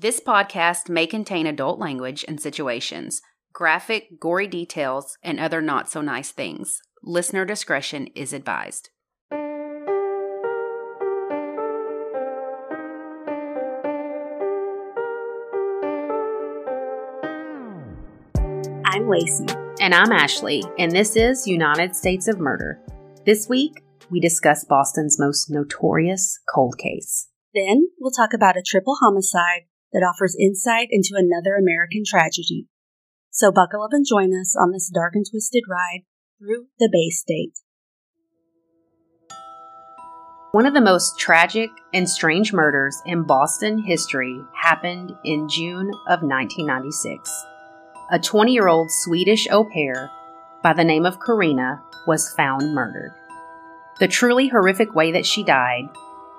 [0.00, 3.20] This podcast may contain adult language and situations,
[3.52, 6.80] graphic, gory details, and other not so nice things.
[7.02, 8.90] Listener discretion is advised.
[18.84, 19.46] I'm Lacey.
[19.80, 22.78] And I'm Ashley, and this is United States of Murder.
[23.26, 27.26] This week, we discuss Boston's most notorious cold case.
[27.52, 29.62] Then we'll talk about a triple homicide
[29.92, 32.66] that offers insight into another American tragedy.
[33.30, 36.02] So buckle up and join us on this dark and twisted ride
[36.38, 37.54] through the Bay State.
[40.52, 46.22] One of the most tragic and strange murders in Boston history happened in June of
[46.22, 47.46] 1996.
[48.10, 50.10] A 20 year old Swedish au pair
[50.62, 53.12] by the name of Karina was found murdered.
[54.00, 55.84] The truly horrific way that she died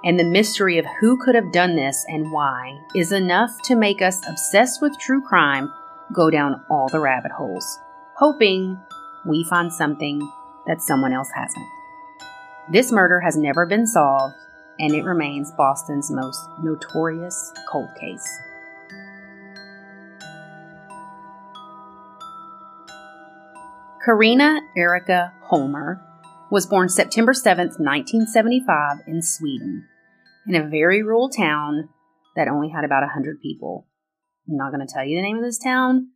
[0.03, 4.01] and the mystery of who could have done this and why is enough to make
[4.01, 5.71] us obsessed with true crime
[6.13, 7.79] go down all the rabbit holes,
[8.17, 8.79] hoping
[9.25, 10.19] we find something
[10.67, 11.65] that someone else hasn't.
[12.71, 14.35] This murder has never been solved,
[14.79, 18.27] and it remains Boston's most notorious cold case.
[24.05, 26.01] Karina Erica Holmer
[26.51, 29.87] was born September 7th, 1975, in Sweden,
[30.47, 31.89] in a very rural town
[32.35, 33.87] that only had about 100 people.
[34.47, 36.09] I'm not going to tell you the name of this town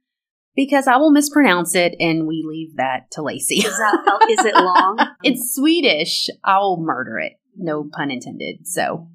[0.55, 3.57] because I will mispronounce it and we leave that to Lacey.
[3.57, 4.97] Is, that, is it long?
[5.23, 6.27] it's Swedish.
[6.43, 7.33] I'll murder it.
[7.55, 8.67] No pun intended.
[8.67, 9.09] So,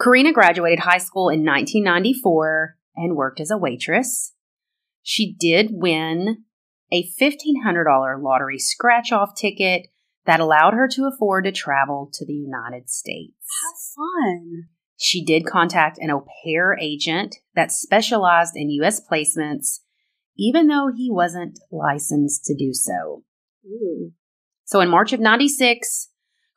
[0.00, 4.32] Karina graduated high school in 1994 and worked as a waitress.
[5.02, 6.44] She did win
[6.90, 9.88] a $1,500 lottery scratch off ticket
[10.24, 13.34] that allowed her to afford to travel to the United States.
[13.62, 14.64] How fun.
[14.96, 19.00] She did contact an au pair agent that specialized in U.S.
[19.00, 19.80] placements,
[20.38, 23.24] even though he wasn't licensed to do so.
[23.66, 24.12] Ooh.
[24.64, 26.08] So in March of 96,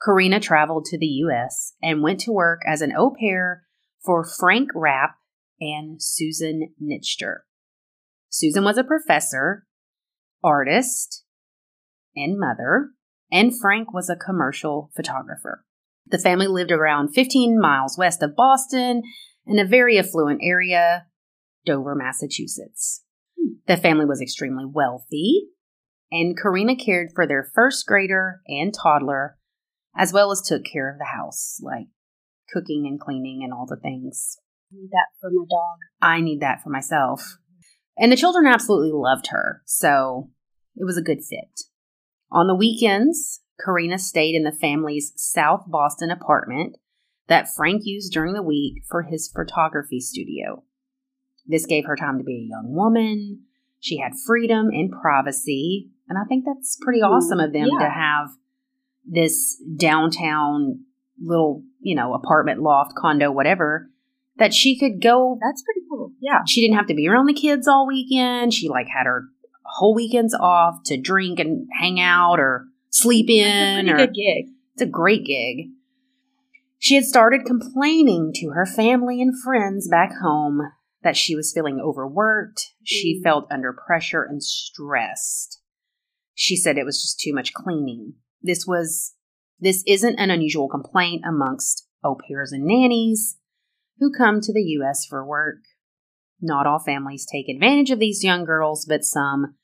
[0.03, 1.73] Karina traveled to the U.S.
[1.81, 3.63] and went to work as an au pair
[4.03, 5.15] for Frank Rapp
[5.59, 7.39] and Susan Nichter.
[8.29, 9.65] Susan was a professor,
[10.43, 11.23] artist,
[12.15, 12.89] and mother,
[13.35, 15.66] and Frank was a commercial photographer.
[16.07, 19.01] The family lived around 15 miles west of Boston
[19.46, 21.07] in a very affluent area,
[21.66, 23.03] Dover, Massachusetts.
[23.68, 25.50] The family was extremely wealthy,
[26.09, 29.38] and Karina cared for their first grader and toddler,
[29.97, 31.88] as well as took care of the house, like
[32.53, 34.38] cooking and cleaning and all the things.
[34.72, 35.78] I need that for my dog.
[36.02, 37.38] I need that for myself.
[37.97, 40.29] And the children absolutely loved her, so
[40.78, 41.66] it was a good fit.
[42.31, 46.77] On the weekends, Karina stayed in the family's South Boston apartment
[47.27, 50.63] that Frank used during the week for his photography studio.
[51.45, 53.43] This gave her time to be a young woman.
[53.79, 57.85] She had freedom and privacy, and I think that's pretty awesome of them yeah.
[57.85, 58.29] to have
[59.05, 60.85] this downtown
[61.21, 63.89] little, you know, apartment loft, condo, whatever,
[64.37, 65.37] that she could go.
[65.41, 66.11] That's pretty cool.
[66.19, 66.39] Yeah.
[66.47, 68.53] She didn't have to be around the kids all weekend.
[68.53, 69.25] She like had her
[69.75, 73.85] whole weekends off to drink and hang out or sleep in.
[73.85, 74.45] That's a or, good gig.
[74.73, 75.67] It's a great gig.
[76.77, 80.61] She had started complaining to her family and friends back home
[81.01, 82.73] that she was feeling overworked.
[82.83, 83.23] She Mm.
[83.23, 85.61] felt under pressure and stressed.
[86.33, 88.15] She said it was just too much cleaning.
[88.41, 89.13] This was
[89.59, 93.37] this isn't an unusual complaint amongst au pairs and nannies
[93.99, 95.59] who come to the US for work.
[96.41, 99.55] Not all families take advantage of these young girls, but some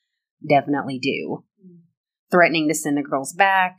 [0.48, 1.44] definitely do.
[2.32, 3.78] Threatening to send the girls back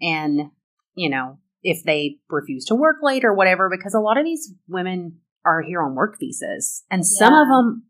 [0.00, 0.50] and,
[0.94, 4.52] you know, if they refuse to work late or whatever, because a lot of these
[4.68, 7.84] women are here on work visas and some of them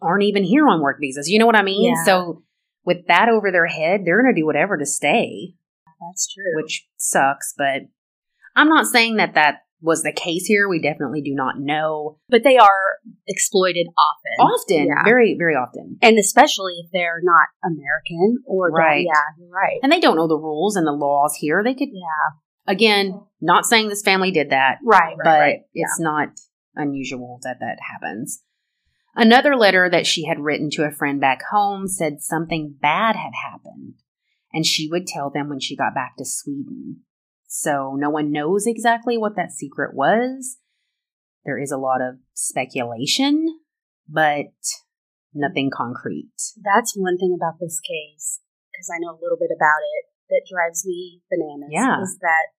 [0.00, 1.28] aren't even here on work visas.
[1.28, 1.94] You know what I mean?
[1.94, 2.04] Yeah.
[2.04, 2.42] So
[2.84, 5.54] with that over their head, they're going to do whatever to stay
[6.00, 6.62] That's true.
[6.62, 7.82] which sucks, but
[8.54, 10.68] I'm not saying that that was the case here.
[10.68, 12.18] We definitely do not know.
[12.28, 14.52] but they are exploited often.
[14.52, 15.04] Often, Yeah.
[15.04, 15.96] very, very often.
[16.02, 19.04] And especially if they're not American or Right.
[19.06, 19.78] yeah, you're right.
[19.82, 21.62] And they don't know the rules and the laws here.
[21.64, 22.36] They could, Yeah.
[22.66, 25.60] again, not saying this family did that, Right, right, but right.
[25.74, 25.84] Yeah.
[25.86, 26.28] it's not
[26.74, 28.42] unusual that that happens.
[29.14, 33.32] Another letter that she had written to a friend back home said something bad had
[33.34, 33.94] happened,
[34.52, 37.00] and she would tell them when she got back to Sweden.
[37.48, 40.58] So no one knows exactly what that secret was.
[41.44, 43.46] There is a lot of speculation,
[44.06, 44.52] but
[45.34, 46.30] nothing concrete.
[46.62, 48.40] That's one thing about this case,
[48.70, 51.70] because I know a little bit about it, that drives me bananas.
[51.72, 52.02] Yeah.
[52.02, 52.52] Is that,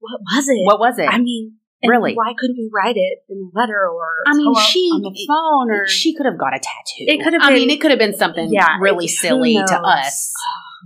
[0.00, 0.66] what was it?
[0.66, 1.08] What was it?
[1.08, 2.14] I mean, really.
[2.14, 5.70] why couldn't we write it in a letter or I mean, she- on the phone
[5.74, 7.06] or she could have got a tattoo.
[7.08, 9.80] It could have I been- mean, it could have been something Yeah, really silly to
[9.80, 10.30] us,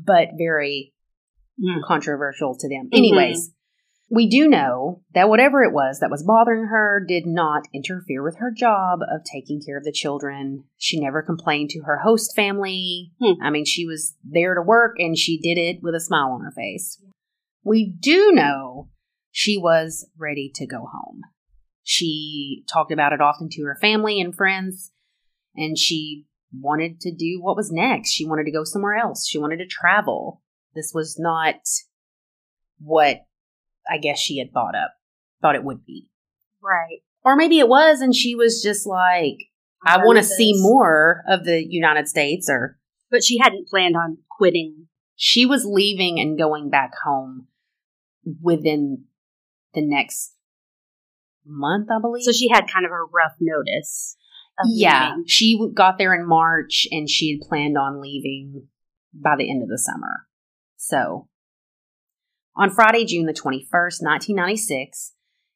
[0.07, 0.95] but very
[1.61, 1.83] Mm.
[1.87, 2.87] controversial to them.
[2.87, 2.99] Mhm.
[2.99, 3.53] Anyways,
[4.11, 8.37] we do know that whatever it was that was bothering her did not interfere with
[8.39, 10.65] her job of taking care of the children.
[10.77, 13.13] She never complained to her host family.
[13.21, 13.43] Hmm.
[13.43, 16.43] I mean, she was there to work and she did it with a smile on
[16.43, 17.03] her face.
[17.65, 18.89] We do know
[19.31, 21.23] she was ready to go home.
[21.83, 24.93] She talked about it often to her family and friends,
[25.57, 28.11] and she wanted to do what was next.
[28.11, 29.27] She wanted to go somewhere else.
[29.27, 30.43] She wanted to travel.
[30.75, 31.57] This was not
[32.79, 33.19] what
[33.91, 34.93] I guess she had thought up,
[35.41, 36.09] thought it would be.
[36.63, 37.01] right.
[37.25, 39.37] Or maybe it was, and she was just like,
[39.87, 42.79] I want to see more of the United States, or
[43.13, 44.89] But she hadn't planned on quitting.
[45.15, 47.47] she was leaving and going back home
[48.41, 49.05] within
[49.73, 50.35] the next
[51.47, 52.25] month, I believe.
[52.25, 54.17] So she had kind of a rough notice.
[54.59, 55.25] Of yeah, leaving.
[55.29, 58.67] she got there in March and she had planned on leaving
[59.15, 60.27] by the end of the summer.
[60.85, 61.29] So,
[62.57, 65.13] on Friday, June the 21st, 1996,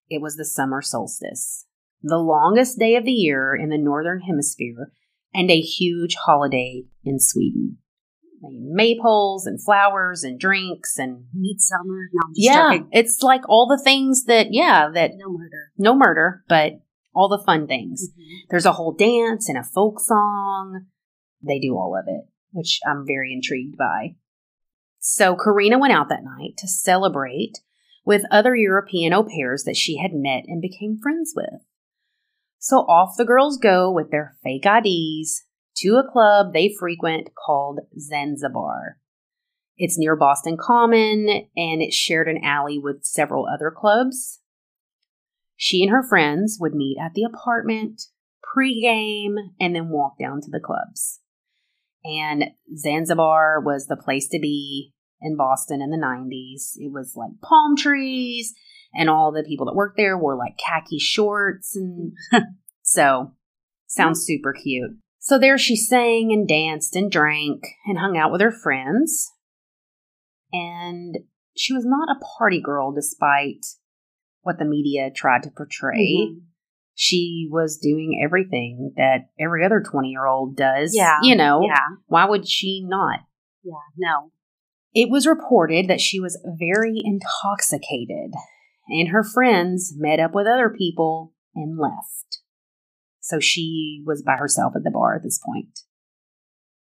[0.08, 1.66] it was the summer solstice,
[2.00, 4.92] the longest day of the year in the Northern Hemisphere,
[5.34, 7.78] and a huge holiday in Sweden.
[8.44, 12.08] Maypoles and flowers and drinks and Midsummer.
[12.12, 12.88] No, I'm just yeah, joking.
[12.92, 15.72] it's like all the things that yeah that No murder.
[15.76, 16.74] no murder, but
[17.12, 18.10] all the fun things.
[18.16, 18.48] Mhm.
[18.48, 20.86] There's a whole dance and a folk song.
[21.42, 24.14] They do all of it, which I'm very intrigued by.
[25.08, 27.60] So Karina went out that night to celebrate
[28.04, 31.60] with other European au pairs that she had met and became friends with.
[32.58, 35.44] So off the girls go with their fake IDs
[35.76, 38.98] to a club they frequent called Zanzibar.
[39.76, 44.40] It's near Boston Common and it shared an alley with several other clubs.
[45.54, 48.06] She and her friends would meet at the apartment,
[48.42, 51.20] pregame, and then walk down to the clubs.
[52.04, 56.72] And Zanzibar was the place to be in Boston in the 90s.
[56.76, 58.54] It was like palm trees,
[58.94, 61.76] and all the people that worked there wore like khaki shorts.
[61.76, 62.12] And
[62.82, 63.32] so,
[63.86, 64.96] sounds super cute.
[65.18, 69.30] So there she sang and danced and drank and hung out with her friends.
[70.52, 71.16] And
[71.56, 73.66] she was not a party girl despite
[74.42, 76.28] what the media tried to portray.
[76.30, 76.42] Mhm.
[76.94, 80.94] She was doing everything that every other 20 year old does.
[80.94, 81.18] Yeah.
[81.22, 81.80] You know, Yeah.
[82.06, 83.20] why would she not?
[83.64, 83.72] Yeah.
[83.96, 84.30] No.
[84.98, 88.32] It was reported that she was very intoxicated,
[88.88, 92.38] and her friends met up with other people and left.
[93.20, 95.80] So she was by herself at the bar at this point.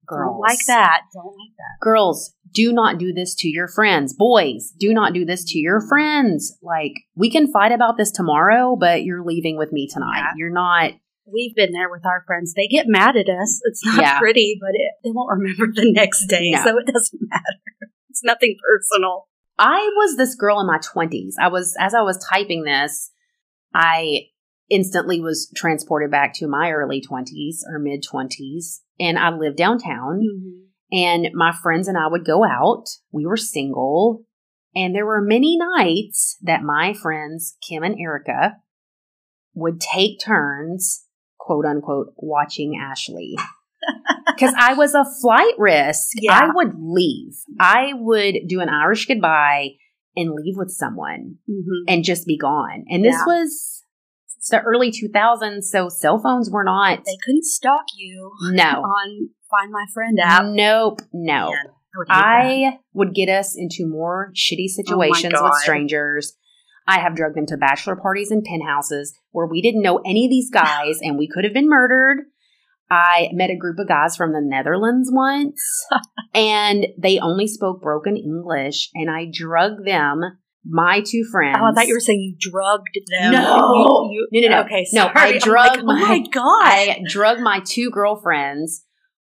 [0.10, 1.02] Don't like that.
[1.14, 1.82] Don't like that.
[1.82, 4.14] Girls, do not do this to your friends.
[4.14, 6.58] Boys, do not do this to your friends.
[6.62, 10.20] Like, we can fight about this tomorrow, but you're leaving with me tonight.
[10.20, 10.32] Yeah.
[10.38, 10.92] You're not
[11.28, 12.54] We've been there with our friends.
[12.54, 13.60] They get mad at us.
[13.64, 14.20] It's not Yeah.
[14.20, 16.64] pretty, but it, they won't remember the next day, No.
[16.64, 17.44] so it doesn't matter.
[18.16, 19.28] It's nothing personal.
[19.60, 21.34] I was this girl in my 20s.
[21.38, 23.12] I was, as I was typing this,
[23.74, 24.28] I
[24.70, 28.80] instantly was transported back to my early 20s or mid 20s.
[29.02, 30.96] And I lived downtown, mm-hmm.
[30.98, 32.86] and my friends and I would go out.
[33.12, 34.24] We were single.
[34.74, 38.56] And there were many nights that my friends, Kim and Erica,
[39.54, 41.04] would take turns,
[41.38, 43.36] quote unquote, watching Ashley.
[44.36, 46.10] Because I was a flight risk.
[46.16, 46.40] Yeah.
[46.40, 47.34] I would leave.
[47.60, 49.70] I would do an Irish goodbye
[50.16, 51.84] and leave with someone Mm-hmm.
[51.88, 52.86] and just be gone.
[52.90, 53.26] And this Yeah.
[53.26, 53.84] was
[54.52, 57.00] the early 2000s, so cell phones were not.
[57.06, 58.64] They couldn't stalk you No.
[58.84, 60.46] on Find My Friend app.
[60.46, 61.02] Nope.
[61.14, 61.50] No.
[61.50, 62.08] Man, I would.
[62.10, 66.34] I would get us into more shitty situations with strangers.
[66.88, 70.30] I have drugged them to bachelor parties and penthouses where we didn't know any of
[70.30, 72.26] these guys and we could have been murdered.
[72.90, 75.86] I met a group of guys from the Netherlands once
[76.34, 80.22] and they only spoke broken English and I drugged them,
[80.64, 81.58] my two friends.
[81.60, 83.32] Oh, I thought you were saying you drugged them.
[83.34, 84.10] No.
[84.12, 84.62] You- No, no, no.
[84.66, 85.14] Okay, No, sorry.
[85.16, 86.44] I I'm drugged like, oh my my- god.
[86.66, 88.84] I drugged my two girlfriends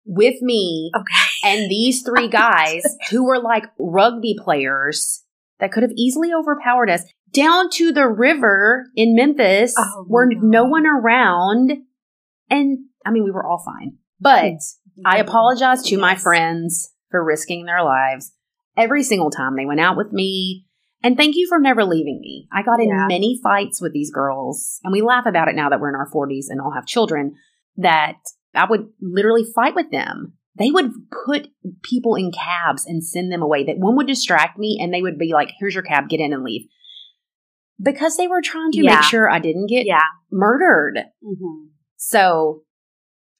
[0.06, 1.50] with me okay.
[1.52, 5.24] and these three guys who were like rugby players
[5.60, 10.44] that could have easily overpowered us down to the river in Memphis Oh, where God.
[10.44, 11.74] no one around.
[12.50, 14.54] And I mean, we were all fine, but
[15.06, 18.34] I apologize to my friends for risking their lives
[18.76, 20.66] every single time they went out with me.
[21.04, 22.48] And thank you for never leaving me.
[22.52, 23.06] I got in Yeah.
[23.08, 26.10] many fights with these girls, and we laugh about it now that we're in our
[26.12, 27.36] 40s and all have children,
[27.78, 28.16] that
[28.56, 30.34] I would literally fight with them.
[30.58, 30.92] They would
[31.26, 31.50] put
[31.84, 33.64] people in cabs and send them away.
[33.64, 36.34] That one would distract me, and they would be like, Here's your cab, get in
[36.34, 36.68] and leave.
[37.80, 38.96] because they were trying to Yeah.
[38.96, 40.02] make sure I didn't get Yeah.
[40.32, 40.98] murdered.
[41.24, 41.68] Mm-hmm.
[41.96, 42.64] So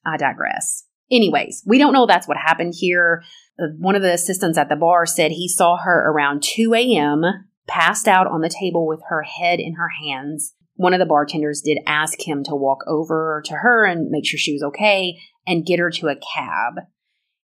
[0.04, 0.84] I digress.
[1.10, 3.22] Anyways, we don't know that's what happened here.
[3.58, 7.22] Uh, One of the assistants at the bar said he saw her around 2 a.m.,
[7.66, 10.54] passed out on the table with her head in her hands.
[10.74, 14.38] One of the bartenders did ask him to walk over to her and make sure
[14.38, 16.84] she was okay and get her to a cab.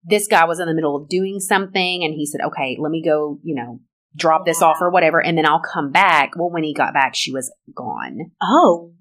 [0.03, 3.03] This guy was in the middle of doing something and he said, Okay, let me
[3.05, 3.81] go, you know,
[4.17, 6.33] drop this off or whatever, and then I'll come back.
[6.37, 8.33] Well, when he got back, she was gone.
[8.43, 8.93] Oh.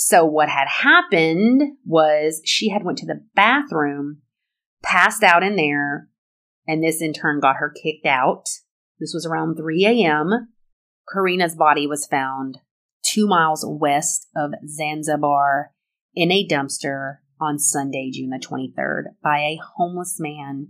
[0.00, 4.18] So what had happened was she had went to the bathroom,
[4.80, 6.06] passed out in there,
[6.68, 8.44] and this in turn got her kicked out.
[9.00, 10.50] This was around 3 a.m.
[11.12, 12.58] Karina's body was found
[13.04, 15.72] two miles west of Zanzibar
[16.14, 20.68] in a dumpster on Sunday, June the 23rd, by a homeless man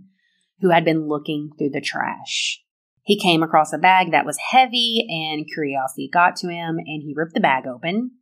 [0.61, 2.63] who had been looking through the trash.
[3.03, 7.13] He came across a bag that was heavy, and curiosity got to him, and he
[7.15, 8.13] ripped the bag open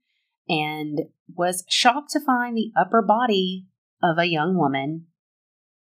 [0.50, 1.02] and
[1.34, 3.66] was shocked to find the upper body
[4.02, 5.08] of a young woman.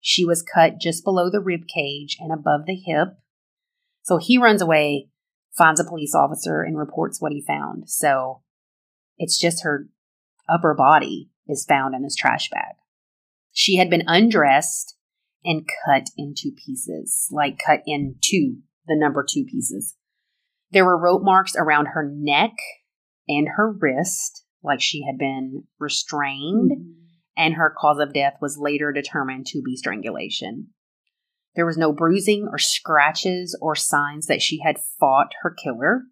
[0.00, 3.16] She was cut just below the rib cage and above the hip.
[4.02, 5.08] So he runs away,
[5.56, 7.88] finds a police officer, and reports what he found.
[7.88, 8.42] So
[9.18, 9.88] it's just her
[10.48, 12.74] upper body is found in this trash bag.
[13.52, 14.96] She had been undressed
[15.44, 19.96] and cut into pieces, like cut into the number two pieces.
[20.70, 22.52] There were rope marks around her neck
[23.28, 26.72] and her wrist, like she had been restrained,
[27.36, 30.68] and her cause of death was later determined to be strangulation.
[31.54, 36.04] There was no bruising or scratches or signs that she had fought her killer,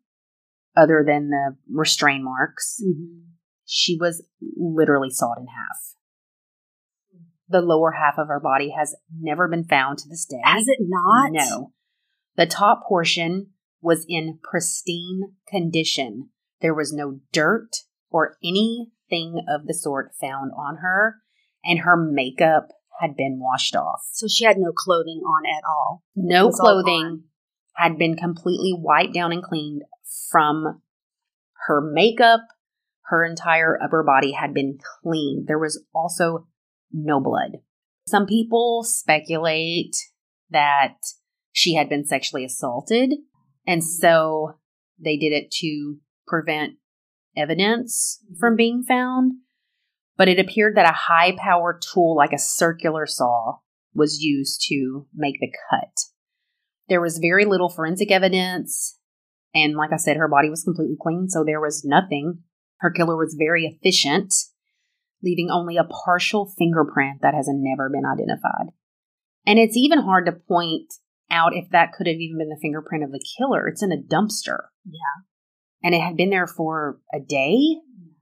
[0.76, 2.80] other than the restraint marks.
[2.84, 3.24] Mhm.
[3.64, 4.26] She was
[4.56, 5.96] literally sawed in half.
[7.48, 10.40] The lower half of her body has never been found to this day.
[10.44, 11.32] Has it not?
[11.32, 11.72] No.
[12.36, 16.30] The top portion was in pristine condition.
[16.60, 17.70] There was no dirt
[18.10, 21.16] or anything of the sort found on her,
[21.64, 22.68] and her makeup
[23.00, 24.00] had been washed off.
[24.12, 26.02] So she had no clothing on at all.
[26.14, 27.24] No clothing
[27.74, 29.82] had been completely wiped down and cleaned
[30.30, 30.82] from
[31.66, 32.40] her makeup.
[33.04, 35.48] Her entire upper body had been cleaned.
[35.48, 36.46] There was also
[36.92, 37.58] no blood.
[38.06, 39.96] Some people speculate
[40.50, 40.96] that
[41.52, 43.14] she had been sexually assaulted,
[43.66, 44.58] and so
[44.98, 46.74] they did it to prevent
[47.36, 48.38] evidence mm-hmm.
[48.38, 49.32] from being found.
[50.16, 53.58] But it appeared that a high power tool like a circular saw
[53.94, 55.92] was used to make the cut.
[56.88, 58.98] There was very little forensic evidence,
[59.54, 62.40] and like I said, her body was completely clean, so there was nothing.
[62.78, 64.34] Her killer was very efficient,
[65.22, 68.72] leaving only a partial fingerprint that has never been identified.
[69.46, 70.92] And it's even hard to point
[71.30, 73.68] out if that could have even been the fingerprint of the killer.
[73.68, 74.58] It's in a dumpster.
[74.84, 75.24] Yeah.
[75.82, 77.76] And it had been there for a day.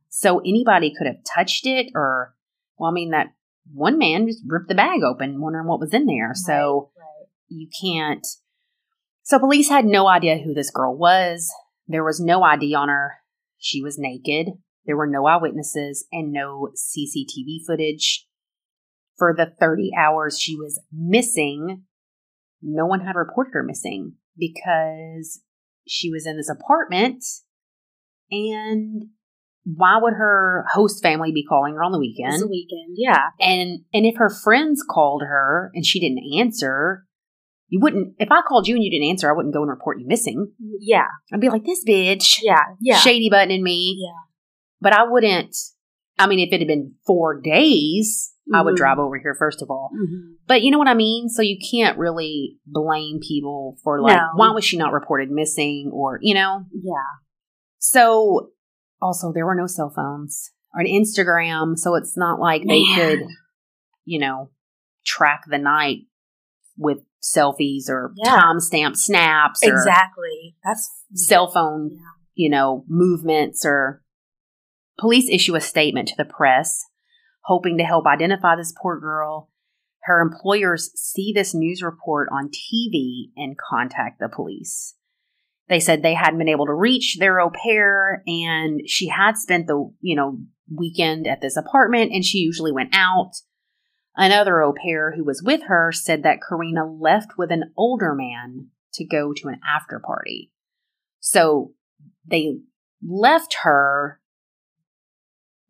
[0.08, 2.34] So anybody could have touched it or,
[2.78, 3.28] well, I mean, that
[3.72, 6.32] one man just ripped the bag open, wondering what was in there.
[6.34, 7.28] So Right.
[7.48, 8.26] you can't.
[9.22, 11.52] So police had no idea who this girl was.
[11.86, 13.16] There was no ID on her.
[13.58, 14.54] She was naked.
[14.86, 18.26] There were no eyewitnesses and no CCTV footage.
[19.18, 21.82] For the 30 hours she was missing,
[22.62, 25.42] no one had reported her missing because
[25.86, 27.24] she was in this apartment.
[28.30, 29.04] And
[29.64, 32.42] why would her host family be calling her on the weekend?
[32.42, 32.96] a weekend.
[32.96, 33.28] Yeah.
[33.40, 37.04] And and if her friends called her and she didn't answer,
[37.68, 38.14] you wouldn't.
[38.18, 40.52] If I called you and you didn't answer, I wouldn't go and report you missing.
[40.80, 41.06] Yeah.
[41.32, 42.60] I'd be like, this bitch, Yeah.
[42.80, 42.96] Yeah.
[42.96, 43.96] shady buttoning me.
[43.98, 44.22] Yeah.
[44.80, 45.54] But I wouldn't.
[46.18, 48.78] I mean, if it had been four days, I would Mhm.
[48.78, 49.90] drive over here first of all.
[49.94, 50.36] Mhm.
[50.46, 51.28] But you know what I mean.
[51.28, 54.28] So you can't really blame people for like, No.
[54.36, 56.64] why was she not reported missing, or you know.
[56.72, 56.94] Yeah.
[57.78, 58.50] So
[59.00, 63.20] also there were no cell phones or an Instagram, so it's not like they could,
[64.04, 64.50] you know,
[65.06, 66.06] track the night
[66.76, 68.38] with selfies or Yeah.
[68.40, 70.56] timestamp snaps or Exactly.
[70.64, 71.98] That's cell phone, Yeah.
[72.34, 74.02] you know, movements or
[74.98, 76.84] police issue a statement to the press
[77.48, 79.50] hoping to help identify this poor girl.
[80.02, 84.94] Her employers see this news report on TV and contact the police.
[85.68, 89.66] They said they hadn't been able to reach their au pair and she had spent
[89.66, 90.38] the, you know,
[90.74, 93.32] weekend at this apartment and she usually went out.
[94.16, 98.68] Another au pair who was with her said that Karina left with an older man
[98.94, 100.50] to go to an after party.
[101.20, 101.74] So
[102.26, 102.58] they
[103.06, 104.20] left her,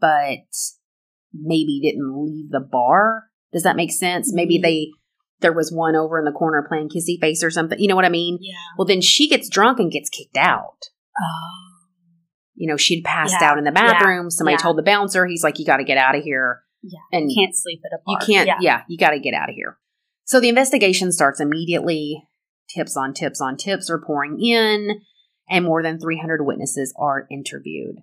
[0.01, 0.47] but
[1.35, 3.25] maybe didn't leave the bar.
[3.53, 4.33] Does that make sense?
[4.33, 4.63] Maybe Mhm.
[4.63, 4.93] they
[5.41, 7.79] there was one over in the corner playing kissy face or something.
[7.79, 8.39] You know what I mean?
[8.41, 8.55] Yeah.
[8.77, 10.79] Well, then she gets drunk and gets kicked out.
[11.21, 11.59] Oh.
[12.55, 14.31] You know, she'd passed Yeah, out in the bathroom.
[14.31, 14.59] Somebody yeah.
[14.63, 16.63] told the bouncer, he's like, you got to get out of here.
[16.83, 16.99] Yeah.
[17.13, 18.59] And Can't sleep at a you can't, Yeah.
[18.61, 19.79] yeah, you got to get out of here.
[20.25, 22.23] So the investigation starts immediately.
[22.69, 25.01] Tips on tips on tips are pouring in,
[25.49, 27.97] and more than 300 witnesses are interviewed,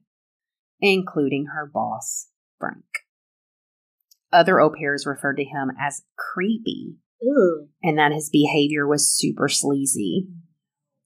[0.80, 2.84] including her boss, Frank.
[4.34, 7.68] Other au pairs referred to him as creepy Ooh.
[7.82, 10.28] and that his behavior was super sleazy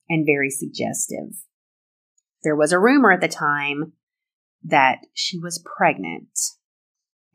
[0.09, 1.29] and very suggestive.
[2.43, 3.93] There was a rumor at the time
[4.63, 6.29] that she was pregnant,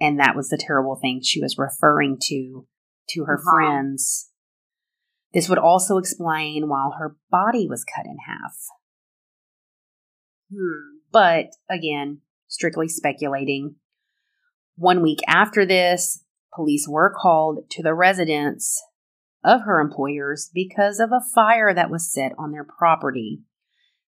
[0.00, 2.66] and that was the terrible thing she was referring to
[3.10, 3.56] to her Uh-huh.
[3.56, 4.30] friends.
[5.32, 8.56] This would also explain why her body was cut in half.
[10.52, 10.98] Hmm.
[11.12, 13.76] But again, strictly speculating.
[14.76, 16.23] One week after this,
[16.54, 18.82] police were called to the residence
[19.42, 23.42] of her employers because of a fire that was set on their property.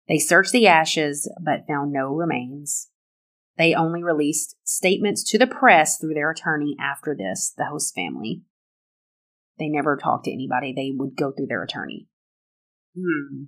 [0.09, 2.89] They searched the ashes but found no remains.
[3.59, 8.43] They only released statements to the press through their attorney after this, the host family.
[9.59, 10.73] They never talked to anybody.
[10.75, 12.09] They would go through their attorney.
[12.95, 13.45] Hmm.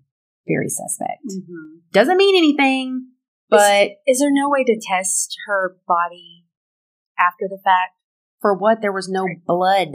[0.46, 1.24] Very suspect.
[1.26, 1.82] Mhm.
[1.92, 3.08] Doesn't mean anything,
[3.50, 6.46] but Is there no way to test her body
[7.18, 7.97] after the fact?
[8.40, 8.80] For what?
[8.80, 9.88] There was no blood.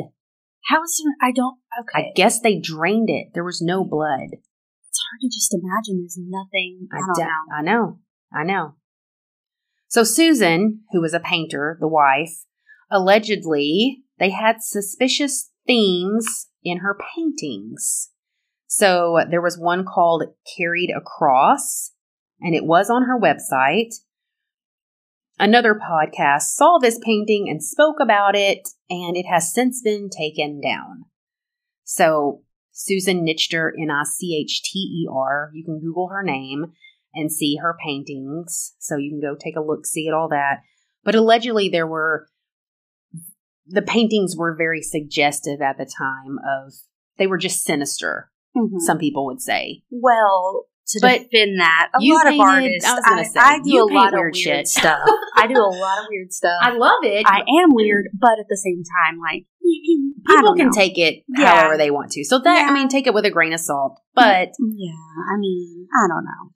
[0.65, 1.29] How is there?
[1.29, 1.57] I don't.
[1.79, 2.09] Okay.
[2.09, 3.27] I guess they drained it.
[3.33, 4.29] There was no blood.
[4.31, 6.01] it's hard to just imagine.
[6.01, 6.87] There's nothing.
[6.91, 7.55] I, don't d- know.
[7.57, 7.99] I know.
[8.33, 8.75] I know.
[9.87, 12.45] So Susan, who was a painter, the wife,
[12.89, 18.09] allegedly they had suspicious themes in her paintings.
[18.67, 20.23] So there was one called
[20.57, 21.91] Carried Across,
[22.39, 23.93] and it was on her website.
[25.39, 30.61] Another podcast saw this painting and spoke about it, and it has since been taken
[30.61, 31.05] down.
[31.83, 35.51] So Susan Nichter, N I C H T E R.
[35.53, 36.73] You can Google her name
[37.13, 38.75] and see her paintings.
[38.79, 40.61] So you can go take a look, see it, all that.
[41.03, 42.27] But allegedly, there were
[43.65, 46.73] the paintings were very suggestive at the time of
[47.17, 48.29] they were just sinister.
[48.55, 48.79] Mhm.
[48.79, 49.83] Some people would say.
[49.89, 50.65] Well,
[51.01, 52.85] But defend that, a lot of artists.
[52.85, 54.67] I was gonna say, I do a lot of weird shit.
[54.67, 54.99] stuff.
[55.35, 56.59] I do a lot of weird stuff.
[56.61, 57.25] I love it.
[57.25, 59.45] I am weird, but at the same time, like
[60.27, 60.71] I people can know.
[60.73, 61.55] take it Yeah.
[61.55, 62.23] however they want to.
[62.25, 63.99] So that I mean, take it with a grain of salt.
[64.13, 64.91] But Yeah,
[65.33, 66.51] I mean, I don't know.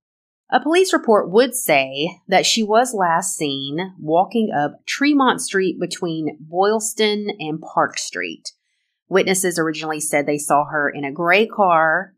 [0.50, 6.38] A police report would say that she was last seen walking up Tremont Street between
[6.40, 8.52] Boylston and Park Street.
[9.10, 12.13] Witnesses originally said they saw her in a gray car.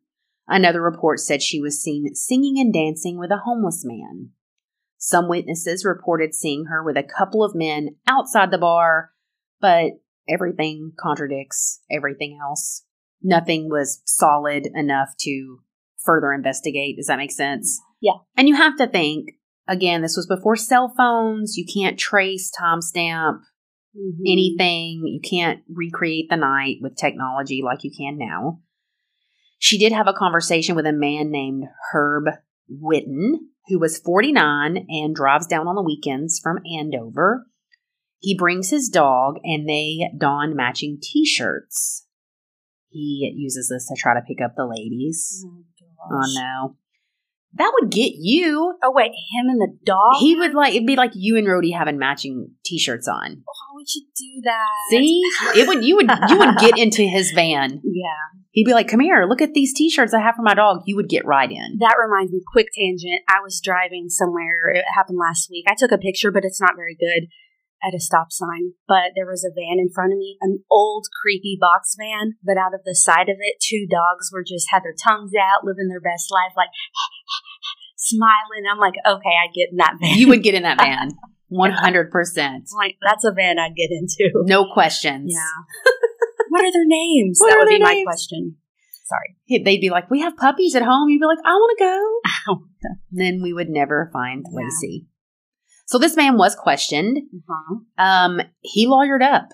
[0.52, 4.32] Another report said she was seen singing and dancing with a homeless man.
[4.98, 9.12] Some witnesses reported seeing her with a couple of men outside the bar,
[9.62, 9.92] but
[10.28, 12.84] everything contradicts everything else.
[13.22, 15.60] Nothing was solid enough to
[16.04, 16.98] further investigate.
[16.98, 17.80] Does that make sense?
[18.02, 18.14] Yeah.
[18.36, 19.30] And you have to think,
[19.68, 21.58] again, this was before cell phones.
[21.58, 23.42] You can't trace, timestamp,
[23.96, 24.22] Mhm.
[24.26, 25.04] anything.
[25.06, 28.62] You can't recreate the night with technology like you can now.
[29.60, 32.26] She did have a conversation with a man named Herb
[32.72, 33.34] Witten,
[33.67, 37.45] who was 49 and drives down on the weekends from Andover.
[38.19, 42.06] He brings his dog and they don matching t shirts.
[42.89, 45.45] He uses this to try to pick up the ladies.
[45.45, 45.63] Oh,
[46.12, 46.76] Oh no.
[47.56, 48.76] That would get you.
[48.84, 50.17] Oh wait, him and the dog.
[50.19, 53.43] He would like it'd be like you and Rhodey having matching t-shirts on.
[53.48, 54.67] Oh, we should do that.
[54.89, 55.22] See,
[55.56, 57.82] it would you would you would get into his van.
[57.84, 60.82] Yeah, He'd be like, "Come here, look at these t-shirts I have for my dog."
[60.86, 61.78] You would get right in.
[61.80, 62.42] that reminds me.
[62.52, 63.22] Quick tangent.
[63.30, 64.70] I was driving somewhere.
[64.74, 65.66] It happened last week.
[65.70, 67.28] I took a picture, but it's not very good.
[67.82, 71.06] At a stop sign, but there was a van in front of me, an old
[71.22, 72.36] creepy box van.
[72.44, 75.64] But out of the side of it, two dogs were just had their tongues out,
[75.64, 76.68] living their best life, like
[77.96, 78.68] smiling.
[78.70, 80.18] I'm like, okay, I get in that van.
[80.18, 81.12] You would get in that van,
[81.48, 84.30] one hundred percent, like, that's a van I'd get into.
[84.46, 85.32] no questions.
[85.34, 85.92] Yeah.
[86.50, 87.40] what are their names?
[87.40, 88.58] What that would be their my question.
[89.06, 89.64] Sorry.
[89.64, 92.60] They'd be like, "We have puppies at home." You'd be like, "I want to go."
[93.12, 94.60] Then we would never find Yeah.
[94.66, 95.08] Lacey.
[95.88, 97.18] So this man was questioned.
[97.18, 97.76] uh-huh.
[97.98, 99.50] Um, he lawyered up.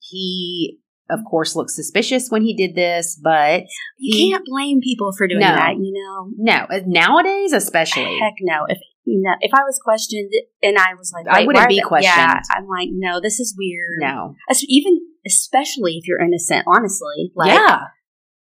[0.00, 0.78] He,
[1.10, 3.62] of course, looked suspicious when he did this, but
[3.98, 5.46] You He- can't blame people for doing No.
[5.46, 6.30] that, you know.
[6.36, 8.18] no, uh, nowadays especially.
[8.18, 8.64] Heck no.
[8.68, 8.78] If
[9.10, 10.30] no, if I was questioned
[10.62, 12.12] and I was like, I wouldn't be questioned.
[12.14, 14.00] Yeah, I'm like, no, this is weird.
[14.00, 14.34] No,
[14.68, 16.64] even especially if you're innocent.
[16.66, 17.80] Honestly, like, yeah,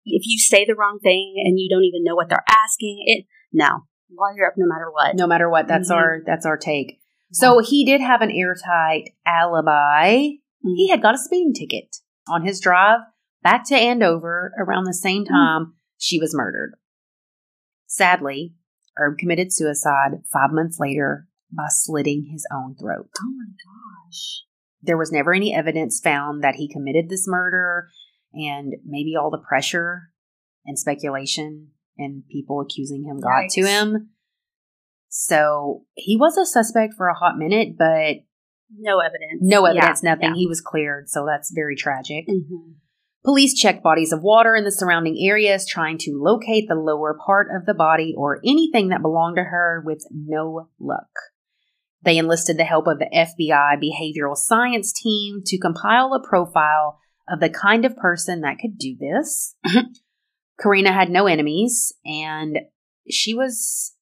[0.04, 3.26] if you say the wrong thing and you don't even know what they're asking, it
[3.52, 5.14] no, lawyer up no matter what.
[5.16, 5.94] no matter what, that's Mhm.
[5.96, 6.98] our that's our take.
[7.32, 10.16] So he did have an airtight alibi.
[10.64, 10.76] Mhm.
[10.76, 11.96] He had got a speeding ticket
[12.28, 13.00] on his drive
[13.42, 16.74] back to Andover around the same time she was murdered.
[17.86, 18.54] Sadly,
[18.96, 23.08] Herb committed suicide five months later by slitting his own throat.
[23.18, 24.44] Oh my gosh.
[24.82, 27.88] There was never any evidence found that he committed this murder,
[28.32, 30.10] and maybe all the pressure
[30.64, 31.68] and speculation
[31.98, 34.10] and people accusing him got to him.
[35.08, 38.16] So he was a suspect for a hot minute, but
[38.76, 39.40] No evidence.
[39.42, 40.30] no Yeah, evidence, nothing.
[40.30, 40.34] yeah.
[40.34, 42.26] He was cleared, so that's very tragic.
[42.28, 42.76] Mhm.
[43.24, 47.48] Police checked bodies of water in the surrounding areas, trying to locate the lower part
[47.54, 51.10] of the body or anything that belonged to her with no luck.
[52.04, 57.40] They enlisted the help of the FBI behavioral science team to compile a profile of
[57.40, 59.54] the kind of person that could do this.
[60.60, 62.58] Karina had no enemies, and
[63.08, 63.94] she was.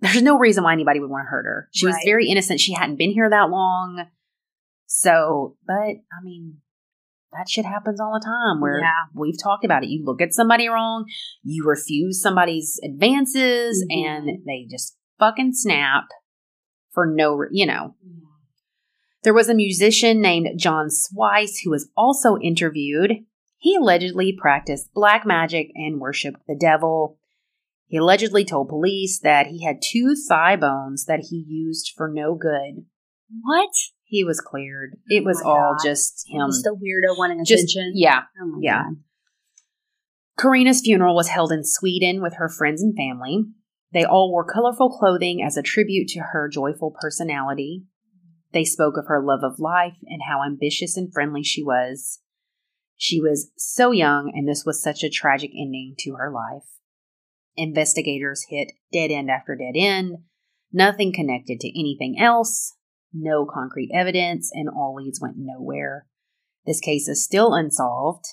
[0.00, 1.68] There's no reason why anybody would want to hurt her.
[1.72, 2.60] She was very innocent.
[2.60, 4.04] She hadn't been here that long.
[4.86, 6.58] So, but I mean,
[7.32, 9.06] that shit happens all the time where Yeah.
[9.14, 9.88] we've talked about it.
[9.88, 11.06] You look at somebody wrong,
[11.42, 14.04] you refuse somebody's advances, Mhm.
[14.06, 16.04] and they just fucking snap
[16.96, 17.94] for no, re- you know.
[19.22, 23.24] There was a musician named John Swice who was also interviewed.
[23.58, 27.18] He allegedly practiced black magic and worshiped the devil.
[27.88, 32.34] He allegedly told police that he had two thigh bones that he used for no
[32.34, 32.86] good.
[33.42, 33.70] What?
[34.04, 34.92] He was cleared.
[34.94, 35.84] Oh it was my all God.
[35.84, 36.48] just him.
[36.48, 37.92] Just a weirdo wanting Just- attention.
[37.94, 38.22] yeah.
[38.40, 38.82] Oh my yeah.
[38.84, 38.96] God.
[40.38, 43.44] Karina's funeral was held in Sweden with her friends and family.
[43.96, 47.84] They all wore colorful clothing as a tribute to her joyful personality.
[48.52, 52.20] They spoke of her love of life and how ambitious and friendly she was.
[52.98, 56.64] She was so young, and this was such a tragic ending to her life.
[57.56, 60.18] Investigators hit dead end after dead end,
[60.70, 62.74] nothing connected to anything else,
[63.14, 66.06] no concrete evidence, and all leads went nowhere.
[66.66, 68.26] This case is still unsolved.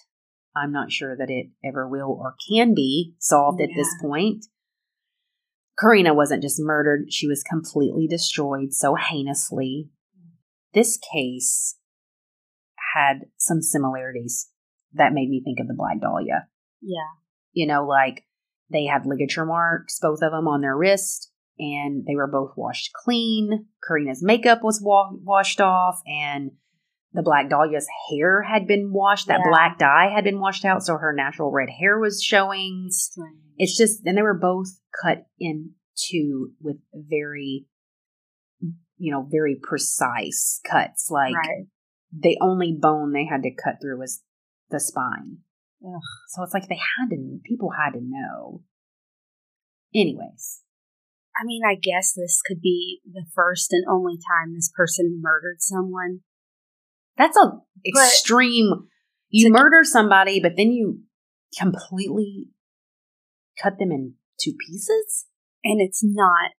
[0.54, 4.44] I'm not sure that it ever will or can be solved at this point.
[5.80, 9.90] Karina wasn't just murdered, she was completely destroyed so heinously.
[10.74, 11.78] This case
[12.96, 14.50] had some similarities
[14.94, 16.48] that made me think of the Black Dahlia.
[16.82, 17.10] Yeah.
[17.52, 18.24] You know, like
[18.72, 22.92] they had ligature marks, both of them on their wrist, and they were both washed
[22.94, 23.68] clean.
[23.88, 26.52] Karina's makeup was wa- washed off, and
[27.14, 29.28] the Black Dahlia's hair had been washed.
[29.28, 29.50] That Yeah.
[29.50, 32.88] black dye had been washed out, so her natural red hair was showing.
[32.90, 33.38] Strange.
[33.58, 37.68] It's just, and they were both cut in two with very,
[38.98, 41.12] you know, very precise cuts.
[41.12, 41.68] Like right.
[42.12, 44.24] the only bone they had to cut through was
[44.70, 45.40] the spine.
[45.86, 46.02] Ugh.
[46.30, 48.64] So it's like they had to, people had to know.
[49.94, 50.62] Anyways,
[51.40, 55.58] I mean, I guess this could be the first and only time this person murdered
[55.62, 56.22] someone.
[57.18, 57.52] That's a
[57.86, 58.88] extreme.
[59.30, 61.02] You To- murder somebody, but then you
[61.60, 62.50] completely
[63.62, 65.26] cut them in two pieces.
[65.64, 66.52] And it's not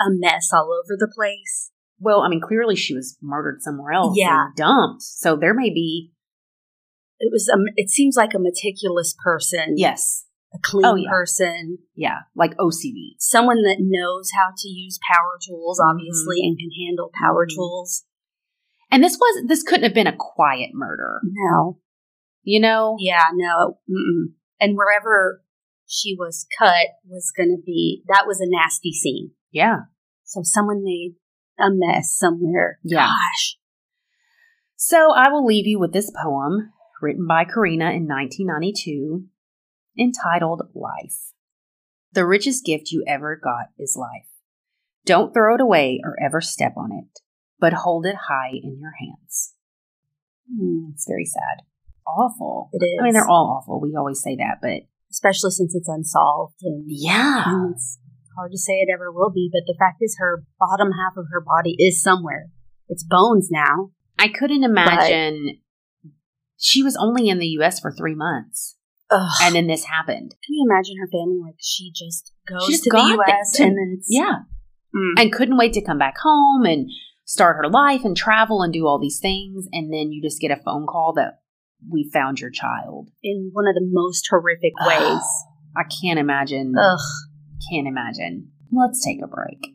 [0.00, 1.70] a mess all over the place.
[1.98, 4.46] Well, I mean, clearly she was murdered somewhere else Yeah.
[4.46, 5.02] and dumped.
[5.02, 6.12] So there may be
[7.18, 7.48] It was.
[7.48, 9.74] A, it seems like a meticulous person.
[9.76, 11.08] yes, A clean Oh, yeah.
[11.10, 11.78] person.
[11.94, 13.16] yeah, like OCD.
[13.18, 15.96] Someone that knows how to use power tools, Mm-hmm.
[15.96, 17.54] obviously, and can handle power Mhm.
[17.54, 18.04] tools.
[18.90, 21.78] And this was this couldn't have been a quiet murder, No.
[22.42, 22.96] you know?
[22.98, 23.78] Yeah, no.
[23.90, 24.32] Mm-mm.
[24.60, 25.42] And wherever
[25.86, 29.32] she was cut was going to be, that was a nasty scene.
[29.50, 29.80] Yeah,
[30.24, 31.14] So someone made
[31.58, 32.78] a mess somewhere.
[32.82, 33.06] Yeah.
[33.06, 33.56] Gosh.
[34.76, 39.24] So I will leave you with this poem written by Karina in 1992
[39.98, 41.32] entitled Life.
[42.12, 44.28] The richest gift you ever got is life.
[45.04, 47.20] Don't throw it away or ever step on it,
[47.60, 49.54] but hold it high in your hands.
[50.50, 51.64] Hmm, It's very sad.
[52.06, 52.70] Awful.
[52.72, 52.98] It is.
[53.00, 53.80] I mean, they're all awful.
[53.80, 56.56] We always say that, but Especially since it's unsolved.
[56.62, 57.44] And, yeah.
[57.46, 57.98] and it's
[58.36, 59.48] hard to say it ever will be.
[59.50, 62.46] But the fact is, her bottom half of her body is somewhere.
[62.88, 63.90] It's bones now.
[64.18, 65.58] I couldn't imagine.
[66.58, 67.80] She was only in the U.S.
[67.80, 68.76] for three months,
[69.10, 69.30] Ugh.
[69.42, 70.30] and then this happened.
[70.44, 71.38] Can you imagine her family?
[71.44, 73.52] Like, she just goes She just to the U.S.
[73.52, 74.08] to- and then it's.
[74.10, 74.34] Yeah.
[74.94, 75.20] Mm.
[75.22, 76.88] and couldn't wait to come back home and
[77.26, 79.66] start her life and travel and do all these things.
[79.72, 81.40] And then you just get a phone call that
[81.92, 83.10] we found your child.
[83.22, 85.22] in one of the most horrific ways.
[85.76, 86.72] I can't imagine.
[86.78, 86.98] Ugh.
[87.70, 88.52] Can't imagine.
[88.72, 89.74] Let's take a break.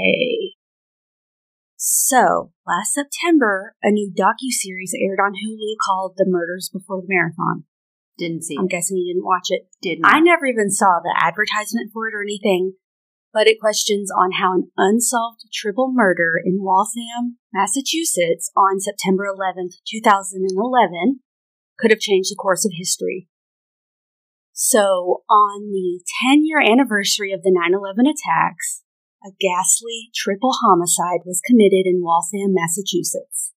[0.00, 0.54] Okay.
[1.76, 7.64] So, last September, a new docu-series aired on Hulu called The Murders Before the Marathon.
[8.18, 8.70] Didn't see I'm it.
[8.70, 9.68] guessing you didn't watch it.
[9.80, 10.14] Did not.
[10.14, 12.74] I never even saw the advertisement for it or anything,
[13.32, 19.80] but it questions on how an unsolved triple murder in Waltham, Massachusetts on September 11th,
[19.88, 21.20] 2011
[21.78, 23.28] could have changed the course of history.
[24.52, 28.82] So, on the 10 year anniversary of the 9 11 attacks,
[29.24, 33.52] a ghastly triple homicide was committed in Waltham, Massachusetts.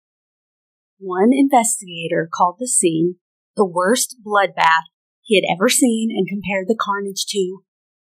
[0.99, 3.15] One investigator called the scene
[3.55, 4.89] the worst bloodbath
[5.21, 7.63] he had ever seen and compared the carnage to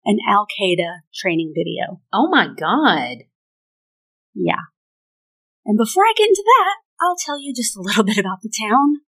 [0.04, 2.00] an Al Qaeda training video.
[2.12, 3.24] oh my god.
[4.34, 4.70] Yeah.
[5.66, 8.52] And before I get into that, I'll tell you just a little bit about the
[8.52, 9.00] town.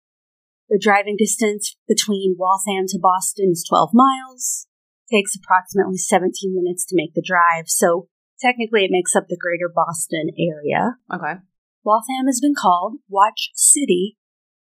[0.68, 4.66] The driving distance between Waltham to Boston is 12 miles.
[5.10, 8.08] Takes approximately 17 minutes to make the drive, so
[8.42, 10.98] technically it makes up the greater Boston area.
[11.12, 11.40] Okay.
[11.84, 14.18] Waltham has been called Watch City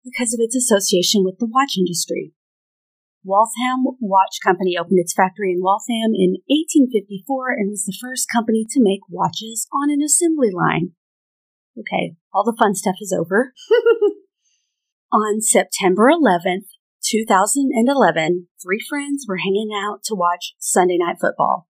[0.04, 2.34] because of its association with the watch industry.
[3.24, 8.64] Waltham Watch Company opened its factory in Waltham in 1854 and was the first company
[8.70, 10.92] to make watches on an assembly line.
[11.78, 13.52] Okay, all the fun stuff is over.
[15.12, 16.72] on September 11th,
[17.04, 21.68] 2011, three friends were hanging out to watch Sunday Night Football.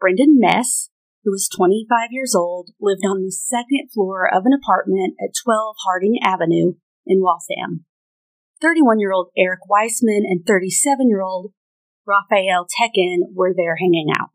[0.00, 0.89] Brendan Mess,
[1.24, 5.76] who was 25 years old, lived on the second floor of an apartment at 12
[5.84, 6.74] Harding Avenue
[7.06, 7.84] in Waltham.
[8.62, 11.52] 31 year old Eric Weissman and 37 year old
[12.06, 14.30] Raphael Teken were there hanging out.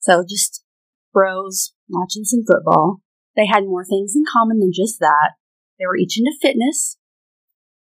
[0.00, 0.64] So just
[1.12, 3.00] bros watching some football.
[3.36, 5.32] They had more things in common than just that.
[5.78, 6.96] They were each into fitness.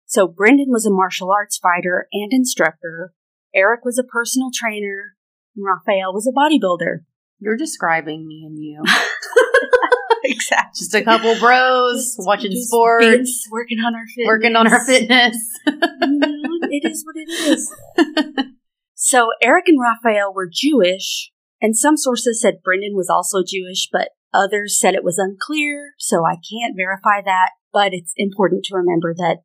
[0.06, 3.14] So Brendan was a martial arts fighter and instructor.
[3.54, 5.16] Eric was a personal trainer.
[5.56, 7.06] And Raphael was a bodybuilder.
[7.46, 8.82] You're describing me and you.
[10.24, 10.72] exactly.
[10.80, 14.28] Just a couple bros watching sports, working on our fitness.
[14.28, 15.38] working on our fitness.
[15.68, 17.72] you know, it is what it is.
[18.96, 21.32] so Eric and Raphael were Jewish,
[21.62, 26.26] and some sources said Brendan was also Jewish, but others said it was unclear, so
[26.26, 27.52] I can't verify that.
[27.72, 29.42] But it's important to remember that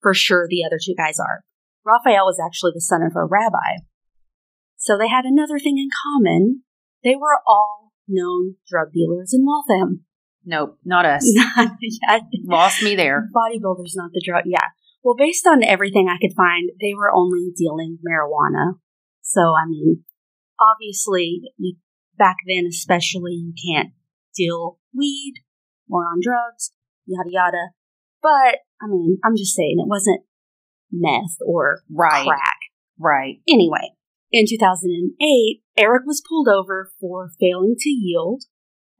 [0.00, 1.42] for sure the other two guys are.
[1.84, 3.84] Raphael was actually the son of a rabbi.
[4.78, 6.62] So they had another thing in common.
[7.04, 10.04] They were all known drug dealers in Waltham.
[10.44, 11.24] nope, not us.
[11.56, 13.28] yeah, Lost me there.
[13.34, 14.44] bodybuilders, not the drug.
[14.46, 14.68] Yeah.
[15.02, 18.74] Well, based on everything I could find, they were only dealing marijuana.
[19.22, 20.04] So, I mean,
[20.60, 21.76] obviously, you,
[22.16, 23.90] back then, especially, you can't
[24.34, 25.34] deal weed
[25.90, 26.72] or on drugs,
[27.06, 27.68] yada yada.
[28.22, 30.22] But, I mean, I'm just saying it wasn't
[30.90, 32.26] meth or Right.
[32.26, 32.58] crack.
[32.98, 33.36] Right.
[33.48, 33.92] Anyway,
[34.32, 38.44] in 2008, Eric was pulled over for failing to yield,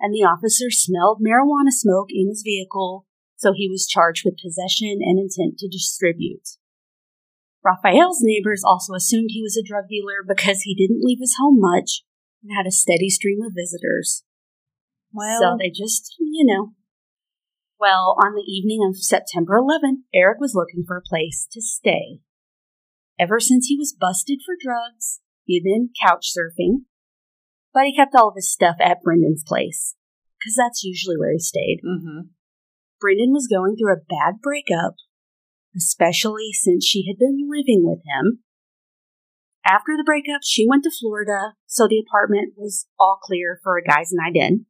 [0.00, 3.06] and the officer smelled marijuana smoke in his vehicle,
[3.36, 6.58] so he was charged with possession and intent to distribute.
[7.64, 11.58] Raphael's neighbors also assumed he was a drug dealer because he didn't leave his home
[11.58, 12.02] much
[12.42, 14.24] and had a steady stream of visitors.
[15.12, 16.72] Well, so they just, you know.
[17.78, 22.20] Well, on the evening of September 11th, Eric was looking for a place to stay.
[23.18, 26.84] Ever since he was busted for drugs, he had been couch surfing,
[27.72, 29.94] but he kept all of his stuff at Brendan's place,
[30.38, 31.80] because that's usually where he stayed.
[31.82, 32.28] hmm
[33.00, 34.94] Brendan was going through a bad breakup,
[35.76, 38.44] especially since she had been living with him.
[39.66, 43.84] After the breakup, she went to Florida, so the apartment was all clear for a
[43.84, 44.66] guy's night in.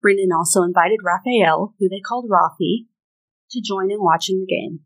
[0.00, 2.86] Brendan also invited Raphael, who they called Rafi,
[3.50, 4.80] to join in watching the game.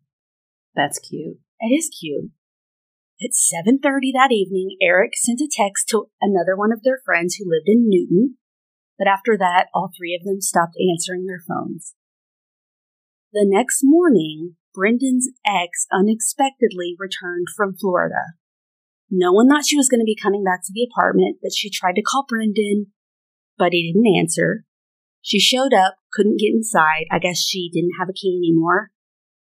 [0.74, 1.38] that's cute.
[1.60, 2.30] It is cute.
[3.22, 7.48] At 7:30 that evening, Eric sent a text to another one of their friends who
[7.48, 8.38] lived in Newton,
[8.98, 11.94] but after that, all three of them stopped answering their phones.
[13.32, 18.34] The next morning, Brendan's ex unexpectedly returned from Florida.
[19.08, 21.70] No one thought she was going to be coming back to the apartment, but she
[21.70, 22.92] tried to call Brendan,
[23.56, 24.64] but he didn't answer.
[25.22, 27.06] She showed up, couldn't get inside.
[27.12, 28.90] I guess she didn't have a key anymore,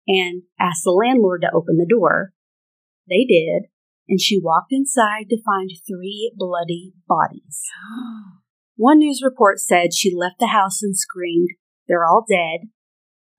[0.07, 2.33] and asked the landlord to open the door.
[3.09, 3.71] They did,
[4.09, 7.63] and she walked inside to find three bloody bodies.
[8.77, 11.51] One news report said she left the house and screamed,
[11.89, 12.69] They're all dead.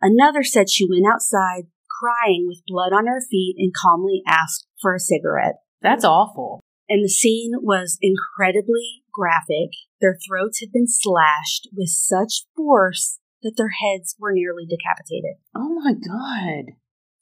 [0.01, 1.67] Another said she went outside
[1.99, 5.55] crying with blood on her feet and calmly asked for a cigarette.
[5.81, 6.61] That's awful.
[6.89, 9.71] And the scene was incredibly graphic.
[9.99, 15.37] Their throats had been slashed with such force that their heads were nearly decapitated.
[15.55, 16.75] Oh my god.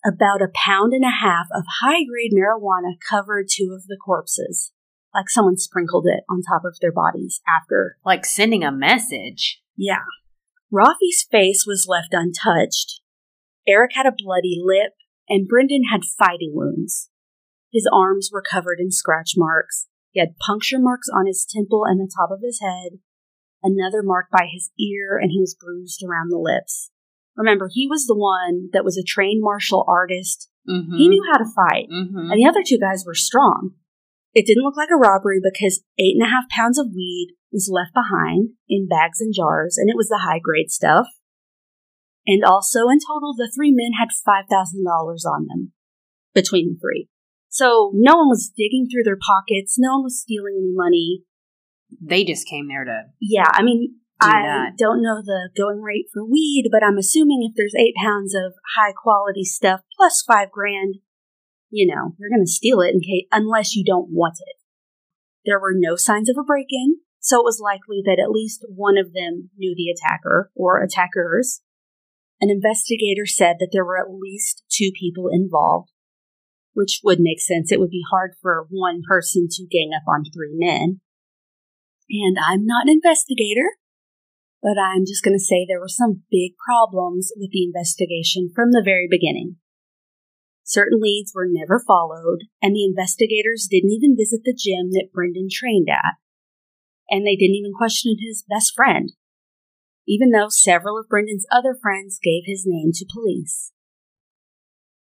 [0.07, 4.71] About a pound and a half of high grade marijuana covered two of the corpses.
[5.13, 7.97] like someone sprinkled it on top of their bodies after.
[8.05, 9.61] Like sending a message.
[9.77, 10.03] Yeah.
[10.69, 12.99] Rafi's face was left untouched.
[13.65, 14.91] Eric had a bloody lip,
[15.29, 17.09] and Brendan had fighting wounds.
[17.71, 19.87] His arms were covered in scratch marks.
[20.11, 22.99] He had puncture marks on his temple and the top of his head,
[23.63, 26.91] another mark by his ear, and he was bruised around the lips.
[27.35, 30.49] Remember, he was the one that was a trained martial artist.
[30.67, 30.95] Mm-hmm.
[30.97, 32.31] He knew how to fight, Mm-hmm.
[32.31, 33.71] and the other two guys were strong.
[34.33, 37.71] It didn't look like a robbery because eight and a half pounds of weed was
[37.71, 41.07] left behind in bags and jars, and it was the high grade stuff.
[42.27, 44.49] And also, in total, the three men had $5,000
[45.25, 45.73] on them
[46.33, 47.07] between the three.
[47.49, 51.23] So no one was digging through their pockets, no one was stealing any money.
[52.01, 53.03] They just came there to.
[53.21, 53.95] Yeah, I mean,
[54.25, 54.77] I that.
[54.77, 58.53] don't know the going rate for weed, but I'm assuming if there's eight pounds of
[58.75, 60.95] high quality stuff plus five grand,
[61.69, 64.55] you know, you're going to steal it in case, unless you don't want it.
[65.45, 68.65] There were no signs of a break in, so it was likely that at least
[68.67, 71.61] one of them knew the attacker or attackers.
[72.41, 75.91] An investigator said that there were at least two people involved,
[76.73, 77.71] which would make sense.
[77.71, 80.99] It would be hard for one person to gang up on three men.
[82.09, 83.77] And I'm not an investigator,
[84.61, 88.71] but I'm just going to say there were some big problems with the investigation from
[88.71, 89.57] the very beginning.
[90.63, 95.47] Certain leads were never followed, and the investigators didn't even visit the gym that Brendan
[95.51, 96.17] trained at.
[97.07, 99.13] And they didn't even question his best friend,
[100.07, 103.71] even though several of Brendan's other friends gave his name to police.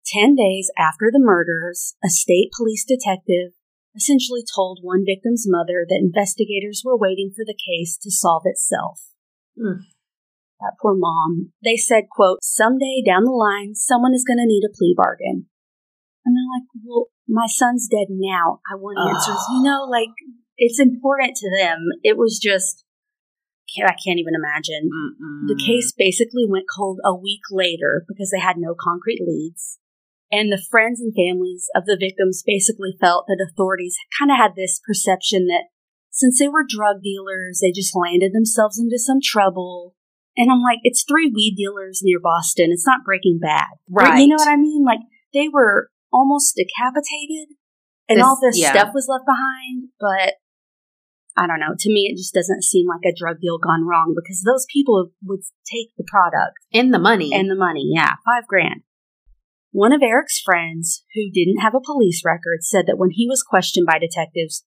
[0.04, 3.52] Ten days after the murders, a state police detective
[3.96, 9.00] essentially told one victim's mother that investigators were waiting for the case to solve itself.
[9.58, 9.80] Mm.
[10.60, 11.52] That poor mom.
[11.62, 15.46] They said, quote, someday down the line, someone is going to need a plea bargain.
[16.24, 18.60] And they're like, well, my son's dead now.
[18.70, 19.14] I want Ugh.
[19.14, 19.44] answers.
[19.52, 20.14] You know, like,
[20.56, 21.86] it's important to them.
[22.02, 22.84] It was just,
[23.76, 24.88] can't, I can't even imagine.
[24.88, 25.46] Mm-mm.
[25.48, 29.78] The case basically went cold a week later because they had no concrete leads.
[30.32, 34.56] And the friends and families of the victims basically felt that authorities kind of had
[34.56, 35.70] this perception that
[36.16, 39.94] since they were drug dealers, they just landed themselves into some trouble.
[40.36, 42.68] And I'm like, it's three weed dealers near Boston.
[42.72, 43.68] It's not Breaking Bad.
[43.88, 44.20] Right.
[44.20, 44.82] You know what I mean?
[44.84, 45.00] Like,
[45.32, 47.54] they were almost decapitated
[48.08, 48.72] and This- all this yeah.
[48.72, 49.88] stuff was left behind.
[50.00, 50.34] But
[51.36, 51.74] I don't know.
[51.78, 55.10] To me, it just doesn't seem like a drug deal gone wrong because those people
[55.24, 57.32] would take the product In the money.
[57.34, 57.92] and the money.
[57.94, 58.82] Yeah, five grand.
[59.70, 63.42] One of Eric's friends, who didn't have a police record, said that when he was
[63.42, 64.64] questioned by detectives,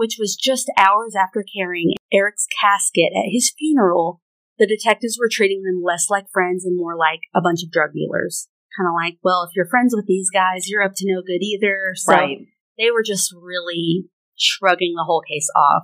[0.00, 4.22] which was just hours after carrying Eric's casket at his funeral,
[4.58, 7.92] the detectives were treating them less like friends and more like a bunch of drug
[7.92, 8.48] dealers.
[8.78, 11.42] Kind of like, well, if you're friends with these guys, you're up to no good
[11.44, 11.92] either.
[11.96, 12.38] So right.
[12.78, 15.82] they were just really shrugging the whole case off.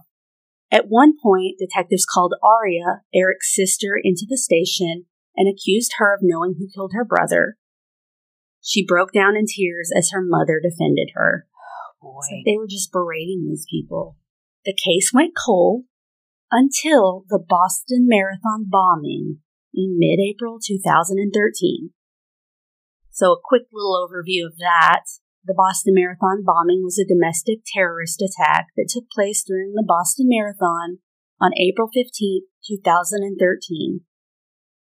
[0.73, 5.05] At one point, detectives called Aria, Eric's sister, into the station
[5.37, 7.59] and accused her of knowing who killed her brother.
[8.63, 11.47] She broke down in tears as her mother defended her.
[12.13, 12.37] Boy.
[12.37, 14.17] Like they were just berating these people.
[14.65, 15.85] The case went cold
[16.51, 19.39] until the Boston Marathon bombing
[19.75, 21.91] in mid April 2013.
[23.11, 25.05] So, a quick little overview of that.
[25.45, 30.27] The Boston Marathon bombing was a domestic terrorist attack that took place during the Boston
[30.29, 30.99] Marathon
[31.41, 34.01] on April 15, 2013.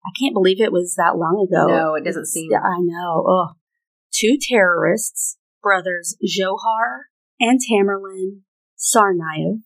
[0.04, 1.66] I can't believe it was that long ago.
[1.66, 3.24] No, it doesn't seem- I know.
[3.26, 3.56] Ugh.
[4.12, 8.40] Two terrorists, brothers Dzhokhar and Tamerlan
[8.78, 9.62] Tsarnaev,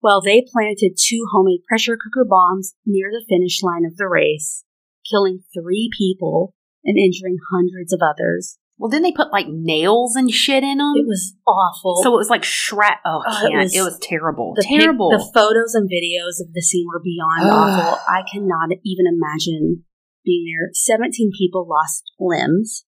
[0.00, 4.64] while they planted two homemade pressure cooker bombs near the finish line of the race,
[5.10, 8.58] killing three people and injuring hundreds of others.
[8.78, 10.94] Well, didn't they put like nails and shit in them?
[10.96, 12.02] It was awful.
[12.02, 12.96] so it was like shrat.
[13.06, 14.54] Oh, Oh, it was- it was terrible.
[14.56, 15.10] the pic- terrible.
[15.10, 18.00] the photos and videos of the scene were beyond awful.
[18.08, 19.84] I cannot even imagine
[20.24, 20.70] being there.
[20.72, 22.84] 17 people lost limbs.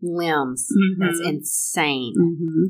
[0.00, 0.68] Limbs.
[0.70, 0.98] Mhm.
[1.00, 2.14] That's insane.
[2.16, 2.64] hmm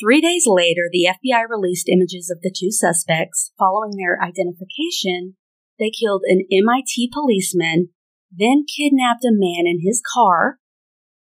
[0.00, 3.52] Three days later, the FBI released images of the two suspects.
[3.58, 5.36] Following their identification,
[5.78, 7.88] they killed an MIT policeman,
[8.30, 10.58] then kidnapped a man in his car.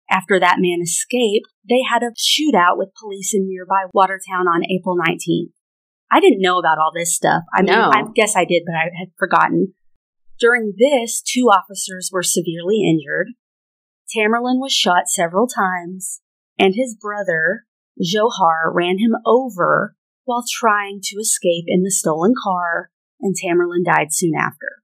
[0.08, 4.96] After that man escaped, they had a shootout with police in nearby Watertown on April
[4.96, 5.52] 19th.
[6.10, 7.42] I didn't know about all this stuff.
[7.54, 7.90] I mean, No.
[7.92, 9.74] I guess I did, but I had forgotten.
[10.38, 13.28] During this, two officers were severely injured.
[14.16, 16.20] Tamerlan was shot several times,
[16.58, 17.66] and his brother,
[18.00, 19.94] Dzhokhar, ran him over
[20.24, 22.90] while trying to escape in the stolen car,
[23.20, 24.80] and Tamerlan died soon after.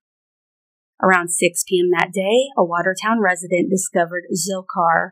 [1.03, 1.91] Around 6 p.m.
[1.91, 5.11] that day, a Watertown resident discovered Dzhokhar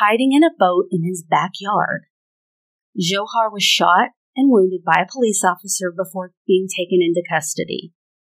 [0.00, 2.02] hiding in a boat in his backyard.
[2.98, 7.92] Dzhokhar was shot and wounded by a police officer before being taken into custody.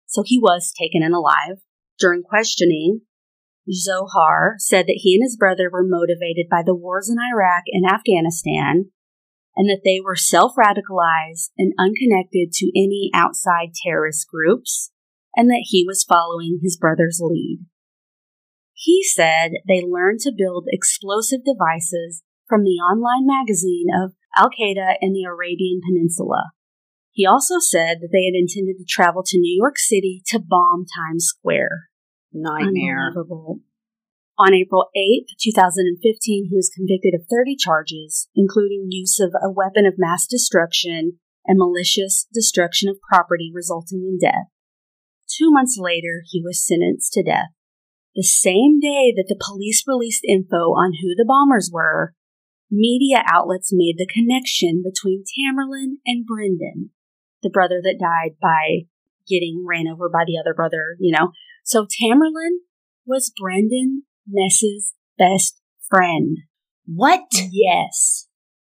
[0.05, 1.61] So he was taken in alive.
[1.99, 3.01] During questioning,
[3.67, 7.85] Dzhokhar said that he and his brother were motivated by the wars in Iraq and
[7.85, 8.91] Afghanistan
[9.57, 14.91] and that they were self radicalized and unconnected to any outside terrorist groups,
[15.35, 17.65] and that he was following his brother's lead.
[18.73, 24.95] He said they learned to build explosive devices from the online magazine of Al Qaeda
[25.01, 26.51] in the Arabian Peninsula.
[27.11, 30.85] He also said that they had intended to travel to New York City to bomb
[30.85, 31.89] Times Square.
[32.31, 33.07] Nightmare.
[33.07, 33.61] Unbelievable.
[34.39, 39.87] On April 8, 2015, he was convicted of 30 charges, including use of a weapon
[39.87, 41.17] of mass destruction
[41.47, 44.45] and malicious destruction of property resulting in death.
[45.27, 47.49] Two months later, he was sentenced to death.
[48.15, 52.13] The same day that the police released info on who the bombers were,
[52.69, 56.91] media outlets made the connection between Tamerlan and Brendan,
[57.41, 58.85] the brother that died by
[59.27, 61.31] getting ran over by the other brother, you know.
[61.63, 62.61] So Tamerlan
[63.03, 65.59] was Brendan Mess's best
[65.89, 66.37] friend.
[66.85, 67.27] What?
[67.51, 68.27] Yes.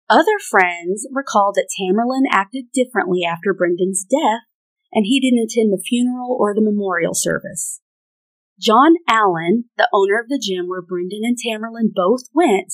[0.09, 4.41] Other friends recalled that Tamerlan acted differently after Brendan's death,
[4.91, 7.81] and he didn't attend the funeral or the memorial service.
[8.59, 12.73] John Allen, the owner of the gym where Brendan and Tamerlan both went,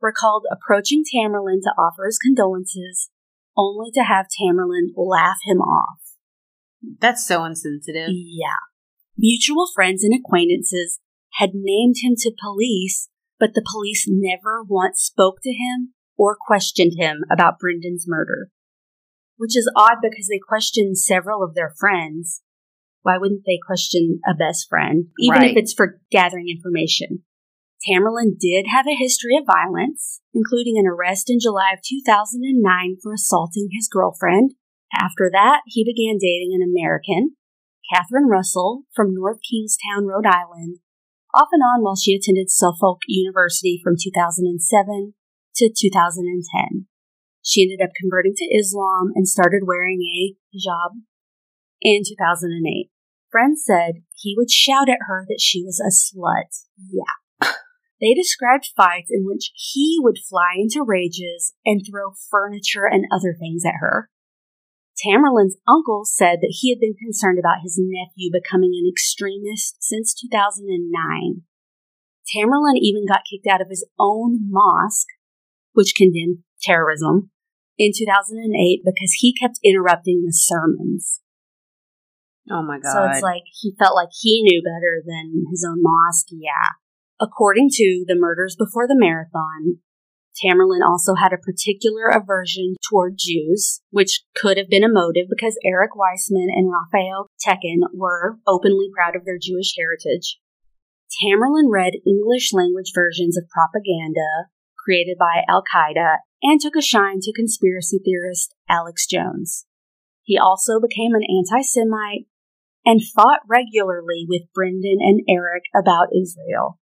[0.00, 3.10] recalled approaching Tamerlan to offer his condolences,
[3.56, 6.00] only to have Tamerlan laugh him off.
[7.00, 8.08] That's so insensitive.
[8.10, 8.64] Yeah.
[9.16, 10.98] Mutual friends and acquaintances
[11.34, 13.08] had named him to police,
[13.38, 18.50] but the police never once spoke to him or questioned him about Brendan's murder.
[19.36, 22.42] Which is odd because they questioned several of their friends.
[23.02, 25.50] Why wouldn't they question a best friend, even Right.
[25.52, 27.24] if it's for gathering information?
[27.88, 33.14] Tamerlan did have a history of violence, including an arrest in July of 2009 for
[33.14, 34.52] assaulting his girlfriend.
[34.92, 37.36] After that, he began dating an American,
[37.90, 40.80] Catherine Russell, from North Kingstown, Rhode Island,
[41.34, 45.14] off and on while she attended Suffolk University from 2007
[45.56, 46.86] to 2010.
[47.42, 51.00] She ended up converting to Islam and started wearing a hijab
[51.80, 52.90] in 2008.
[53.30, 56.66] Friends said he would shout at her that she was a slut.
[56.90, 57.52] Yeah.
[58.00, 63.36] They described fights in which he would fly into rages and throw furniture and other
[63.38, 64.08] things at her.
[65.00, 70.14] Tamerlan's uncle said that he had been concerned about his nephew becoming an extremist since
[70.14, 71.42] 2009.
[72.28, 75.08] Tamerlan even got kicked out of his own mosque,
[75.72, 77.30] which condemned terrorism,
[77.78, 81.20] in 2008 because he kept interrupting the sermons.
[82.50, 82.92] Oh my god.
[82.92, 86.28] So it's like he felt like he knew better than his own mosque.
[86.30, 86.76] Yeah.
[87.20, 89.78] According to the Murders Before the Marathon,
[90.42, 95.58] Tamerlan also had a particular aversion toward Jews, which could have been a motive because
[95.64, 100.38] Eric Weissman and Raphael Teken were openly proud of their Jewish heritage.
[101.22, 107.20] Tamerlan read English language versions of propaganda created by Al Qaeda and took a shine
[107.20, 109.66] to conspiracy theorist Alex Jones.
[110.22, 112.26] He also became an anti Semite
[112.84, 116.78] and fought regularly with Brendan and Eric about Israel.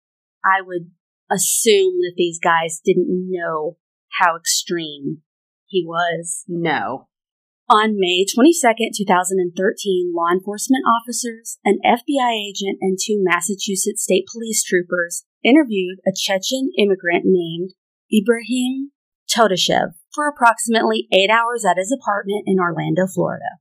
[0.45, 0.91] I would
[1.33, 3.77] assume that these guys didn't know
[4.21, 5.23] how extreme
[5.67, 6.45] he was.
[6.47, 7.09] no.
[7.71, 14.63] On May 22nd, 2013, law enforcement officers, an FBI agent, and two Massachusetts state police
[14.63, 17.71] troopers interviewed a Chechen immigrant named
[18.13, 18.91] Ibrahim
[19.31, 23.57] Todashev for approximately eight hours at his apartment in Orlando, Florida.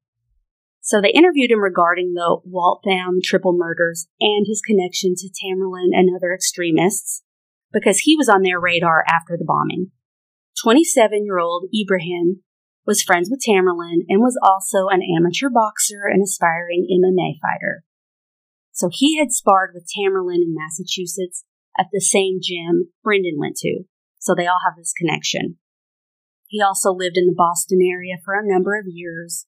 [0.81, 6.09] So they interviewed him regarding the Waltham triple murders and his connection to Tamerlan and
[6.13, 7.23] other extremists
[7.73, 9.91] because he was on their radar after the bombing.
[10.63, 12.43] 27 year old Ibrahim
[12.85, 17.83] was friends with Tamerlan and was also an amateur boxer and aspiring MMA fighter.
[18.71, 21.45] So he had sparred with Tamerlan in Massachusetts
[21.77, 23.83] at the same gym Brendan went to.
[24.19, 25.57] So they all have this connection.
[26.47, 29.45] He also lived in the Boston area for a number of years.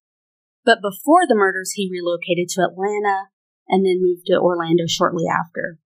[0.66, 3.28] But before the murders, he relocated to Atlanta
[3.68, 5.80] and then moved to Orlando shortly after.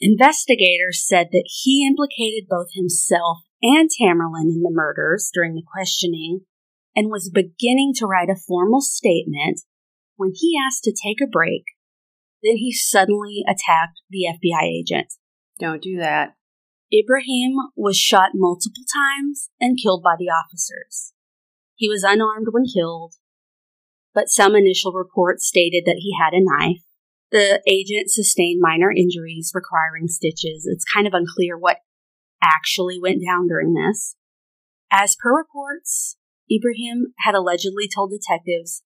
[0.00, 6.40] Investigators said that he implicated both himself and Tamerlan in the murders during the questioning
[6.94, 9.60] and was beginning to write a formal statement
[10.16, 11.64] when he asked to take a break.
[12.42, 15.14] Then he suddenly attacked the FBI agent.
[15.58, 16.34] Don't do that.
[16.92, 21.12] Ibrahim was shot multiple times and killed by the officers.
[21.74, 23.14] He was unarmed when killed,
[24.14, 26.85] but some initial reports stated that he had a knife.
[27.32, 30.66] The agent sustained minor injuries requiring stitches.
[30.70, 31.78] It's kind of unclear what
[32.42, 34.16] actually went down during this.
[34.92, 36.16] As per reports,
[36.50, 38.82] Ibrahim had allegedly told detectives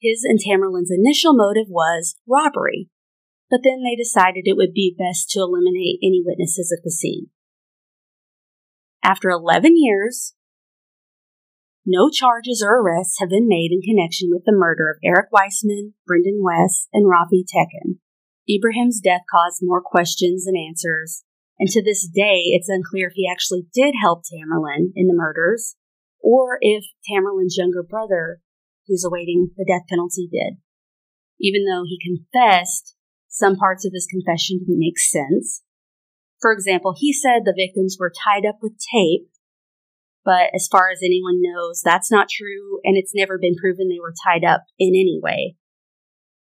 [0.00, 2.88] his and Tamerlan's initial motive was robbery,
[3.50, 7.30] but then they decided it would be best to eliminate any witnesses at the scene.
[9.02, 10.34] After 11 years,
[11.88, 15.94] no charges or arrests have been made in connection with the murder of Eric Weissman,
[16.06, 17.96] Brendan Mess, and Rafi Teken.
[18.48, 21.24] Ibrahim's death caused more questions than answers,
[21.58, 25.76] and to this day, it's unclear if he actually did help Tamerlan in the murders,
[26.20, 28.40] or if Tamerlan's younger brother,
[28.86, 30.60] who's awaiting the death penalty, did.
[31.40, 32.96] Even though he confessed,
[33.28, 35.62] some parts of his confession didn't make sense.
[36.40, 39.30] For example, he said the victims were tied up with tape,
[40.24, 44.00] but as far as anyone knows, that's not true, and it's never been proven they
[44.00, 45.56] were tied up in any way.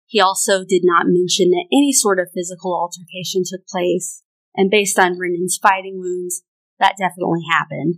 [0.06, 4.22] He also did not mention that any sort of physical altercation took place,
[4.54, 6.42] and based on Brendan's fighting wounds,
[6.78, 7.96] that definitely happened.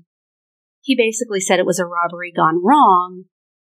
[0.80, 3.24] He basically said it was a robbery gone wrong,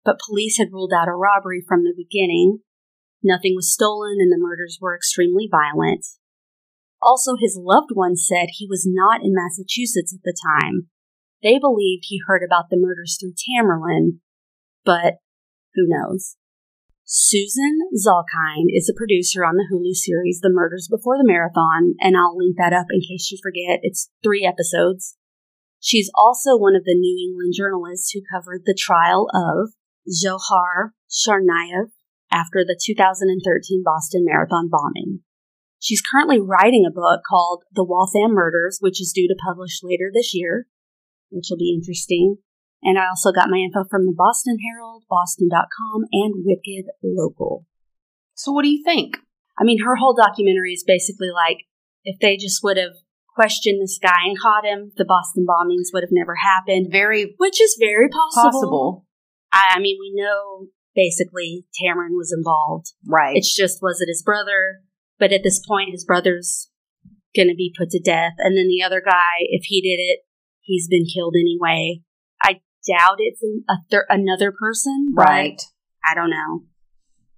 [0.05, 2.61] but police had ruled out a robbery from the beginning.
[3.23, 6.07] Nothing was stolen and the murders were extremely violent.
[7.03, 10.89] Also, his loved ones said he was not in Massachusetts at the time.
[11.43, 14.19] They believed he heard about the murders through Tamerlan,
[14.85, 15.19] but
[15.75, 16.37] who knows?
[17.05, 22.17] Susan Zalkind is a producer on the Hulu series The Murders Before the Marathon, and
[22.17, 23.81] I'll link that up in case you forget.
[23.83, 25.17] It's three episodes.
[25.81, 29.73] She's also one of the New England journalists who covered the trial of
[30.07, 31.93] Dzhokhar Tsarnaev
[32.31, 35.21] after the 2013 Boston Marathon bombing.
[35.79, 40.11] She's currently writing a book called The Waltham Murders, which is due to publish later
[40.13, 40.67] this year,
[41.31, 42.39] which will be interesting.
[42.83, 47.67] And I also got my info from the Boston Herald, boston.com, and Wicked Local.
[48.35, 49.17] So, what do you think?
[49.59, 51.59] I mean, her whole documentary is basically like
[52.05, 52.95] if they just would have
[53.35, 56.89] questioned this guy and caught him, the Boston bombings would have never happened.
[56.91, 58.51] Very which is very possible.
[58.51, 59.07] possible.
[59.53, 62.93] I, I mean, we know basically Tamerlan was involved.
[63.07, 63.37] Right.
[63.37, 64.81] It's just was it his brother?
[65.19, 66.71] But at this point, his brother's
[67.35, 70.21] going to be put to death, and then the other guy, if he did it,
[70.69, 72.03] he's been killed anyway.
[72.43, 73.43] I doubt it's
[73.91, 75.09] thir- another person.
[75.17, 75.61] right.
[76.09, 76.63] I don't know.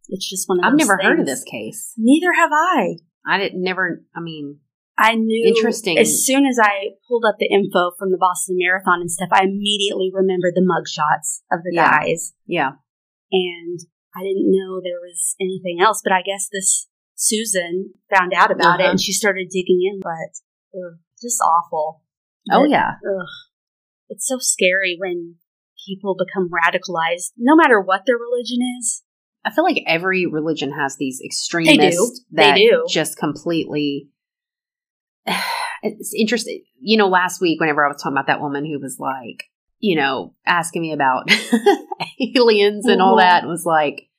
[0.09, 1.95] It's just one of I've never heard of this case.
[1.97, 2.97] Neither have I.
[3.27, 4.03] I didn't never.
[4.15, 4.59] I mean,
[4.99, 5.99] I knew Interesting.
[5.99, 9.45] As soon as I pulled up the info from the Boston Marathon and stuff, I
[9.45, 11.91] immediately remembered the mugshots of the Yeah.
[12.01, 12.73] guys, yeah.
[13.33, 13.81] and
[14.15, 16.01] I didn't know there was anything else.
[16.03, 18.91] But I guess this Susan found out about it Uh-huh.
[18.93, 20.01] and she started digging in.
[20.03, 20.33] But
[20.75, 22.03] ugh, just awful.
[22.51, 22.91] Oh But, yeah.
[23.07, 23.27] Ugh,
[24.09, 25.37] it's so scary when
[25.87, 29.03] people become radicalized, no matter what their religion is.
[29.45, 32.87] I feel like every religion has these extremists They that do.
[32.89, 34.09] just completely.
[35.83, 36.63] It's interesting.
[36.79, 39.45] You know, last week, whenever I was talking about that woman who was like,
[39.79, 41.31] you know, asking me about
[42.37, 43.21] aliens and all Mhm.
[43.21, 44.10] that, was like,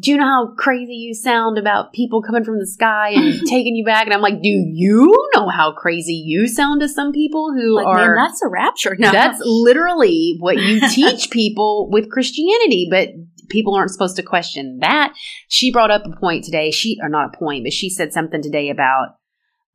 [0.00, 3.74] do you know how crazy you sound about people coming from the sky and taking
[3.74, 4.04] you back?
[4.06, 7.86] And I'm like, do you know how crazy you sound to some people who Like,
[7.86, 8.94] are man, that's a rapture.
[8.98, 13.08] No, that's literally what you teach people with Christianity, but
[13.48, 15.14] people aren't supposed to question that.
[15.48, 16.70] She brought up a point today.
[16.70, 19.16] She or not a point, but she said something today about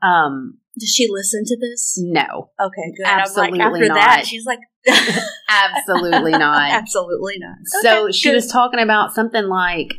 [0.01, 1.97] um Does she listen to this?
[2.01, 3.05] no, Okay, good.
[3.07, 3.95] Absolutely I'm like, after not.
[3.95, 4.59] that, she's like,
[5.49, 6.71] absolutely not.
[6.71, 7.55] absolutely not.
[7.81, 8.35] so Okay, she good.
[8.35, 9.95] was talking about something like,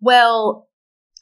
[0.00, 0.68] well,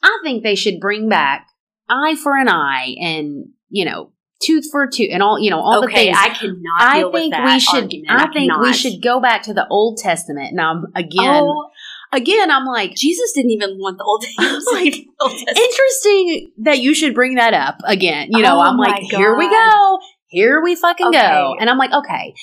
[0.03, 1.47] I think they should bring back
[1.89, 4.11] eye for an eye and, you know,
[4.43, 6.17] tooth for tooth and all, you know, all the okay, things.
[6.19, 7.83] I cannot I think with that we should.
[7.83, 8.11] argument.
[8.11, 10.53] I think we should go back to the Old Testament.
[10.53, 11.69] Now, again, Oh,
[12.13, 14.23] again, I'm like, Jesus didn't even want the Old
[14.73, 15.03] like, Testament.
[15.21, 15.57] Testament.
[15.57, 18.27] interesting that you should bring that up again.
[18.31, 21.91] You know, Oh I'm like, here we go, here we fucking go, and I'm like,
[21.93, 22.35] okay,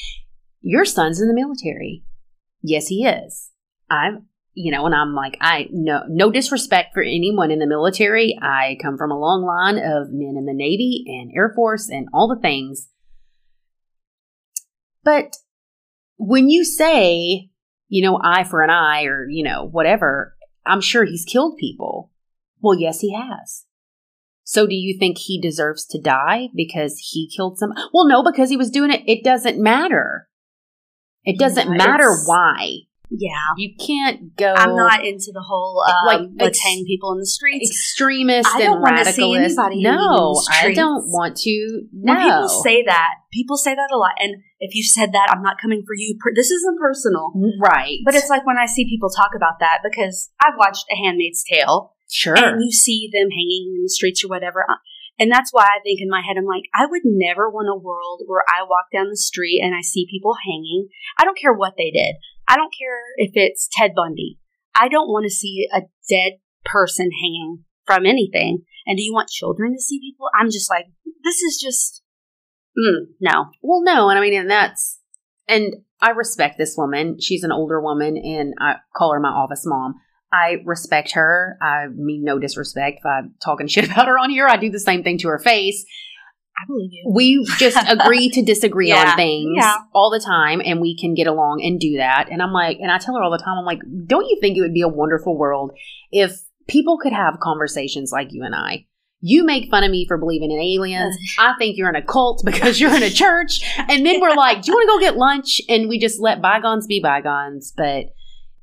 [0.63, 2.03] your son's in the military.
[2.63, 3.51] Yes, he is.
[3.91, 8.39] I'm, you know, and I'm like, I no, no disrespect for anyone in the military.
[8.41, 12.09] I come from a long line of men in the Navy and Air Force and
[12.13, 12.89] all the things.
[15.03, 15.37] But
[16.17, 17.51] when you say,
[17.89, 22.11] you know, eye for an eye or, you know, whatever, I'm sure he's killed people.
[22.61, 23.67] Well, yes, he has.
[24.45, 27.73] So do you think he deserves to die because he killed some?
[27.93, 29.03] Well, no, because he was doing it.
[29.07, 30.29] It doesn't matter.
[31.25, 32.81] It doesn't Yeah, matter why.
[33.17, 37.13] Yeah, You can't go I'm not into the whole um, Like, let's ex- hang people
[37.13, 37.71] in the streets.
[37.71, 39.45] extremist I don't wanna see radicalist.
[39.45, 41.83] anybody no, I don't want to.
[41.93, 44.13] No, When people say that, people say that a lot.
[44.19, 46.17] And if you said that, I'm not coming for you.
[46.35, 47.33] This isn't personal.
[47.61, 50.97] right, But it's like when I see people talk about that because I've watched A
[50.97, 52.35] Handmaid's Tale sure.
[52.37, 54.65] and you see them hanging in the streets or whatever.
[54.69, 54.75] Uh,
[55.19, 57.79] And that's why I think in my head, I'm like, I would never want a
[57.79, 60.89] world where I walk down the street and I see people hanging.
[61.19, 62.17] I don't care what they did.
[62.49, 64.39] I don't care if it's Ted Bundy.
[64.75, 68.65] I don't want to see a dead person hanging from anything.
[68.87, 70.27] And do you want children to see people?
[70.39, 70.87] I'm just like,
[71.25, 72.03] this is just,
[72.79, 73.47] mm, no.
[73.63, 75.01] Well, no, and I mean, and that's,
[75.49, 77.19] and I respect this woman.
[77.21, 79.95] She's an older woman, and I call her my office mom.
[80.33, 81.57] I respect her.
[81.63, 82.99] I mean no disrespect.
[82.99, 85.39] If I'm talking shit about her on here, I do the same thing to her
[85.39, 85.85] face.
[86.57, 87.11] I believe you.
[87.13, 89.11] We just agree to disagree Yeah.
[89.11, 89.77] on things Yeah.
[89.93, 92.29] all the time, and we can get along and do that.
[92.31, 94.57] And I'm like, and I tell her all the time, I'm like, don't you think
[94.57, 95.73] it would be a wonderful world
[96.11, 98.87] if people could have conversations like you and I?
[99.27, 101.17] You make fun of me for believing in aliens.
[101.39, 103.61] I think you're in a cult because you're in a church.
[103.79, 105.63] And then we're like, do you want to go get lunch?
[105.69, 107.73] And we just let bygones be bygones.
[107.75, 108.07] But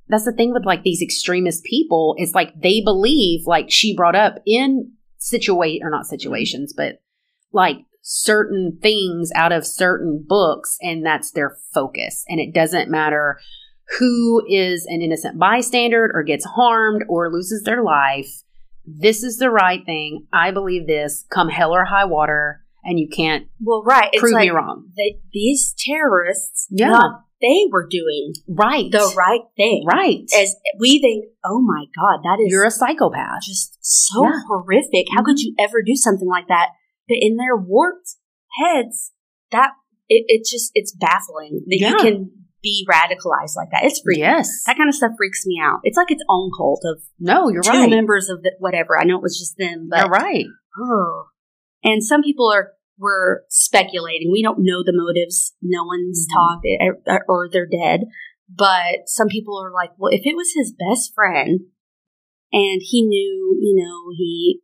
[0.07, 2.13] that's the thing with like these extremist people.
[2.19, 6.09] It's like they believe, like she brought up in situate or not mm-hmm.
[6.09, 7.00] situations, but
[7.53, 12.23] like certain things out of certain books, and that's their focus.
[12.27, 13.39] And it doesn't matter
[13.99, 18.29] who is an innocent bystander or gets harmed or loses their life.
[18.85, 20.27] This is the right thing.
[20.33, 21.25] I believe this.
[21.29, 24.09] Come hell or high water, and you can't Well, right.
[24.13, 24.87] It's prove like me wrong.
[24.97, 26.91] They, these terrorists, Yeah.
[26.91, 28.91] thought they were doing Right.
[28.91, 29.83] the right thing.
[29.85, 30.23] Right.
[30.35, 33.41] As we think, oh my God, that is You're a psychopath.
[33.43, 34.39] just so Yeah.
[34.47, 35.07] horrific.
[35.11, 35.47] How could mm-hmm.
[35.47, 36.69] you ever do something like that?
[37.11, 38.15] But in their warped
[38.57, 39.11] heads,
[39.51, 39.71] that
[40.07, 41.89] it, it just it's baffling that Yeah.
[41.91, 42.31] you can
[42.63, 43.83] be radicalized like that.
[43.83, 44.21] It's freaky.
[44.21, 44.63] Yes.
[44.65, 45.79] That kind of stuff freaks me out.
[45.83, 47.89] It's like its own cult of No, you're two right.
[47.89, 48.97] members of the, whatever.
[48.99, 50.45] I know it was just them, but You're right.
[50.79, 51.25] Oh.
[51.83, 54.29] And some people are were speculating.
[54.31, 55.53] We don't know the motives.
[55.61, 56.33] No one's Mhm.
[56.33, 56.65] talked,
[57.07, 58.01] or, or they're dead.
[58.47, 61.61] But some people are like, well, if it was his best friend,
[62.53, 64.61] and he knew, you know, he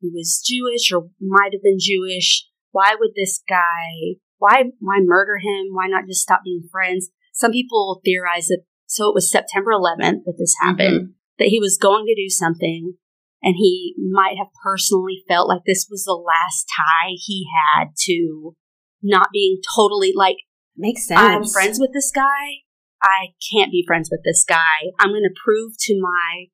[0.00, 4.18] he was Jewish or might have been Jewish, why would this guy?
[4.38, 5.72] Why why murder him?
[5.72, 7.08] Why not just stop being friends?
[7.32, 8.62] Some people theorize that.
[8.86, 10.68] So it was September 11th that this mm-hmm.
[10.68, 11.14] happened.
[11.38, 12.94] That he was going to do something
[13.42, 18.56] and he might have personally felt like this was the last tie he had to
[19.02, 20.36] not being totally like
[20.76, 21.20] Makes sense.
[21.20, 22.60] I'm friends with this guy.
[23.02, 24.92] I can't be friends with this guy.
[24.98, 26.46] I'm going to prove to my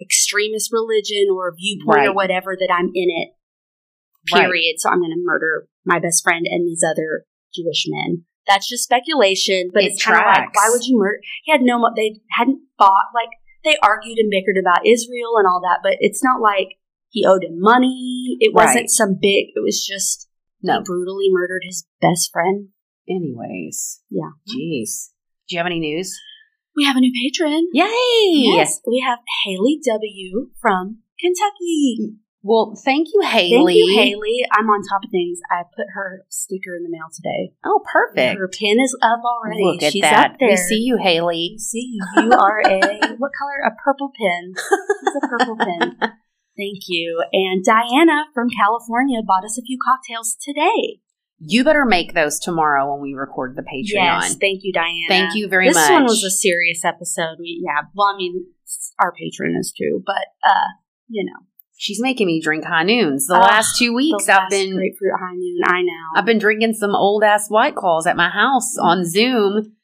[0.00, 3.30] extremist religion or viewpoint or whatever that I'm in it.
[4.32, 4.42] Right.
[4.46, 4.76] Period.
[4.78, 7.24] So I'm going to murder my best friend and these other
[7.54, 8.24] Jewish men.
[8.46, 11.20] That's just speculation, but It it's kind of like, why would you murder?
[11.44, 13.28] He had no, they hadn't fought, like,
[13.64, 16.78] they argued and bickered about Israel and all that, but it's not like
[17.10, 18.36] he owed him money.
[18.40, 20.28] It wasn't some big, it was just,
[20.62, 20.78] No.
[20.78, 22.68] he brutally murdered his best friend.
[23.08, 24.00] Anyways.
[24.08, 24.30] Yeah.
[24.48, 25.10] Jeez.
[25.48, 26.18] Do you have any news?
[26.80, 27.68] We have a new patron.
[27.74, 28.56] Yay!
[28.56, 30.48] Yes, we have Haley W.
[30.62, 32.16] from Kentucky.
[32.40, 33.50] Well, thank you, Haley.
[33.52, 34.38] Thank you, Haley.
[34.50, 35.40] I'm on top of things.
[35.52, 37.52] I put her sticker in the mail today.
[37.66, 38.38] Oh, perfect.
[38.38, 39.62] Her pin is up already.
[39.62, 40.30] Look at She's that.
[40.30, 40.48] up there.
[40.48, 41.50] We see you, Haley.
[41.52, 42.22] We see you.
[42.22, 42.80] You are a
[43.18, 43.60] what color?
[43.68, 44.54] A purple pin.
[44.56, 45.96] It's a purple pin.
[46.56, 47.22] Thank you.
[47.34, 51.00] And Diana from California bought us a few cocktails today.
[51.42, 53.94] You better make those tomorrow when we record the Patreon.
[53.94, 55.06] Yes, thank you, Diana.
[55.08, 55.84] Thank you very this much.
[55.88, 57.36] This one was a serious episode.
[57.38, 58.46] We, yeah, well, I mean,
[58.98, 60.68] our patron is too, but uh,
[61.08, 61.46] you know,
[61.78, 63.26] She's making me drink high noons.
[63.26, 65.60] The Ah, last two weeks, I've been grapefruit high noon.
[65.64, 65.92] I know.
[66.14, 69.76] I've been drinking some old ass white claws at my house on Zoom,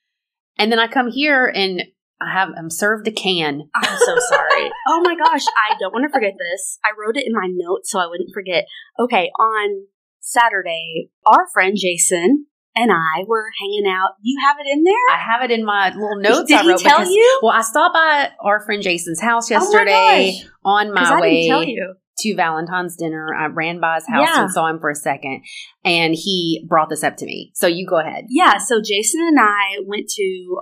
[0.58, 1.84] and then I come here and
[2.20, 3.70] I have I'm served a can.
[3.74, 4.70] I'm so sorry.
[4.88, 6.78] oh my gosh, I don't want to forget this.
[6.84, 8.66] I wrote it in my notes so I wouldn't forget.
[8.98, 9.86] Okay, on
[10.26, 14.10] Saturday, our friend Jason and I were hanging out.
[14.22, 15.16] You have it in there?
[15.16, 17.40] I have it in my little notes Did I he tell because- you?
[17.42, 21.48] Well, I stopped by our friend Jason's house Oh my yesterday on my way didn't
[21.48, 21.94] tell you.
[22.18, 23.34] to Valentine's dinner.
[23.34, 24.42] I ran by his house Yeah.
[24.42, 25.42] and saw him for a second,
[25.84, 27.52] and he brought this up to me.
[27.54, 28.24] So you go ahead.
[28.28, 30.56] Yeah, so Jason and I went to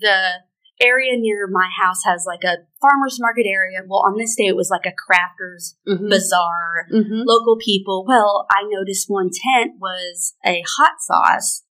[0.00, 0.16] the
[0.80, 3.80] area near my house has like a farmer's market area.
[3.86, 6.08] Well, on this day it was like a crafters Mhm.
[6.08, 7.24] bazaar, Mhm.
[7.26, 8.04] local people.
[8.06, 11.64] Well, I noticed one tent was a hot sauce.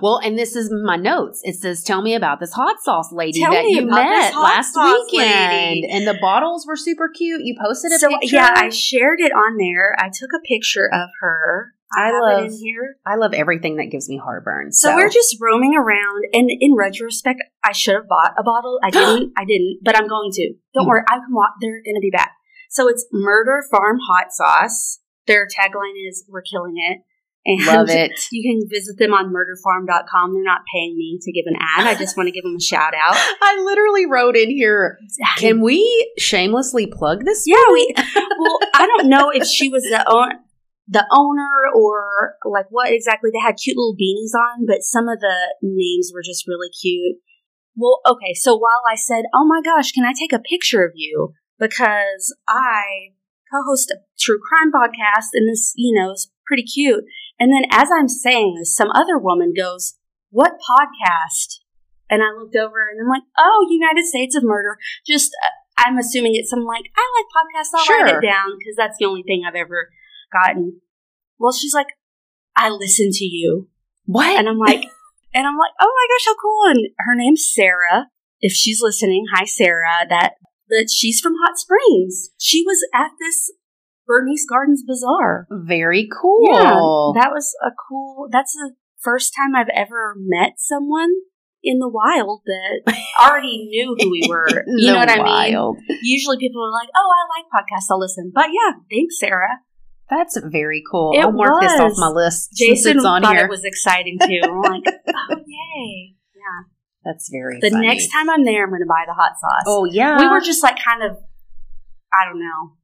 [0.00, 1.40] Well, and this is my notes.
[1.42, 5.80] It says, "Tell me about this hot sauce lady Tell that you met last weekend."
[5.80, 5.88] lady.
[5.90, 7.40] And the bottles were super cute.
[7.42, 8.36] You posted a So picture.
[8.36, 9.96] yeah, I shared it on there.
[9.98, 11.72] I took a picture of her.
[11.96, 12.96] I love- here.
[13.06, 14.72] I love everything that gives me heartburn.
[14.72, 18.78] So, So, we're just roaming around, and in retrospect, I should have bought a bottle.
[18.82, 19.32] I didn't.
[19.36, 20.54] I didn't, but I'm going to.
[20.74, 20.88] Don't Mm.
[20.88, 21.52] worry, I can walk.
[21.60, 22.32] They're going to be back.
[22.70, 25.00] So it's Murder Farm Hot Sauce.
[25.26, 26.98] Their tagline is "We're killing it,"
[27.46, 28.12] and love it.
[28.32, 30.34] You can visit them on murderfarm.com.
[30.34, 31.86] They're not paying me to give an ad.
[31.86, 33.14] I just want to give them a shout out.
[33.40, 34.98] I literally wrote in here.
[35.38, 37.44] Can we shamelessly plug this?
[37.46, 37.94] yeah, we.
[37.96, 40.30] Well, I don't know if she was the own.
[40.86, 45.20] The owner or like what exactly they had cute little beanies on, but some of
[45.20, 47.16] the names were just really cute.
[47.76, 50.92] Well, okay, so while I said, "Oh my gosh, can I take a picture of
[50.94, 53.14] you?" because I
[53.52, 57.04] co-host a true crime podcast and this, you know, is pretty cute.
[57.38, 59.94] And then as I'm saying this, some other woman goes,
[60.30, 61.60] "What podcast?"
[62.10, 65.48] And I looked over and I'm like, "Oh, United States of Murder." Just uh,
[65.86, 67.70] I'm assuming it's some like I like podcasts.
[67.78, 68.04] I'll Sure.
[68.04, 69.88] write it down because that's the only thing I've ever
[70.34, 70.80] gotten.
[71.38, 71.88] Well, she's like,
[72.56, 73.68] "I listen to you,"
[74.06, 74.38] What?
[74.38, 74.82] and I'm like,
[75.34, 78.08] and I'm like, "Oh my gosh, how cool!" And her name's Sarah.
[78.40, 80.06] If she's listening, hi Sarah.
[80.08, 80.32] That
[80.68, 82.30] that she's from Hot Springs.
[82.38, 83.52] She was at this
[84.06, 85.46] Bernice Gardens Bazaar.
[85.50, 86.48] Very cool.
[86.52, 88.28] Yeah, that was a cool.
[88.30, 91.10] That's the first time I've ever met someone
[91.62, 94.46] in the wild that already knew who we were.
[94.66, 95.76] You know what I mean?
[96.02, 97.90] Usually people are like, "Oh, I like podcasts.
[97.90, 99.60] I'll listen." But yeah, thanks, Sarah.
[100.16, 101.12] That's very cool.
[101.14, 102.52] It I'll mark this off my list.
[102.54, 103.46] Jason on thought here.
[103.46, 104.40] it was exciting too.
[104.44, 106.68] I'm like, "Oh, yay!" Yeah.
[107.04, 107.86] That's very The funny.
[107.86, 109.64] next time I'm there, I'm going to buy the hot sauce.
[109.66, 110.18] Oh yeah.
[110.18, 111.18] we were just like kind of,
[112.12, 112.76] I don't know.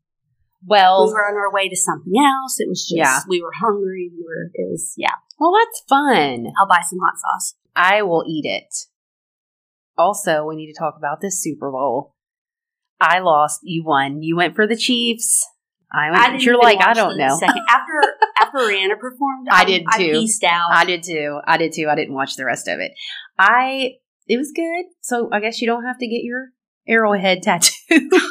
[0.66, 1.07] well.
[1.07, 2.59] we were on our way to something else.
[2.61, 3.20] It was just Yeah.
[3.28, 4.11] we were hungry.
[4.12, 4.51] We were.
[4.55, 5.14] It was yeah.
[5.39, 6.47] well, that's fun.
[6.61, 7.55] I'll buy some hot sauce.
[7.76, 8.74] I will eat it.
[9.97, 12.14] Also, we need to talk about this Super Bowl.
[13.01, 13.61] I lost.
[13.62, 14.22] You won.
[14.22, 15.47] You went for the Chiefs.
[15.93, 16.22] I went.
[16.22, 17.36] I didn't you're like I don't know.
[17.38, 17.93] Second after
[18.41, 20.12] after Rihanna performed, I did I too.
[20.12, 20.70] pieced out.
[20.70, 21.41] I did too.
[21.47, 21.88] I did too.
[21.91, 22.93] I didn't watch the rest of it.
[23.38, 23.93] I
[24.26, 24.84] it was good.
[25.01, 26.49] So I guess you don't have to get your
[26.88, 27.74] arrowhead tattoo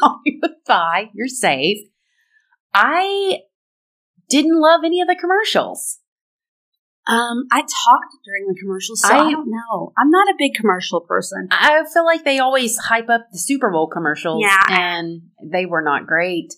[0.02, 1.10] on your thigh.
[1.14, 1.80] You're safe.
[2.74, 3.40] I
[4.30, 5.98] didn't love any of the commercials.
[7.08, 9.94] Um, I talked during the commercials, so I, I- don't know.
[9.98, 11.48] I'm not a big commercial person.
[11.50, 14.62] I feel like they always hype up the Super Bowl commercials, Yeah.
[14.70, 16.54] and they were not great.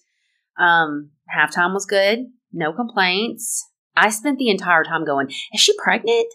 [0.61, 2.19] Um, halftime was good,
[2.53, 3.67] no complaints.
[3.95, 6.27] I spent the entire time going, "Is she pregnant?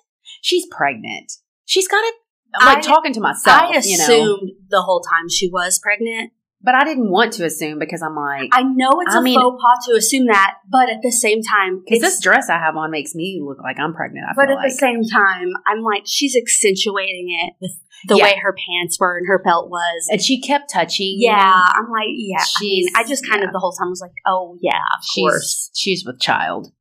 [0.43, 1.33] She's pregnant.
[1.65, 2.15] She's got it."
[2.61, 4.05] Like I- talking to myself, I you know.
[4.05, 6.33] assumed the whole time she was pregnant.
[6.63, 9.39] But I didn't want to assume because I'm like, I know it's I a mean-
[9.39, 12.77] faux pas to assume that, but at the same time, because this dress I have
[12.77, 14.27] on makes me look like I'm pregnant.
[14.29, 14.71] I But at like.
[14.71, 17.73] the same time, I'm like, she's accentuating it with
[18.09, 18.25] the Yeah.
[18.25, 20.09] way her pants were and her belt was.
[20.11, 21.17] and she kept touching.
[21.19, 22.39] Yeah, I'm like, yeah.
[22.41, 23.47] I mean, I just kind yeah.
[23.49, 25.71] of the whole time was like, oh yeah, of she's course.
[25.75, 26.73] she's with child.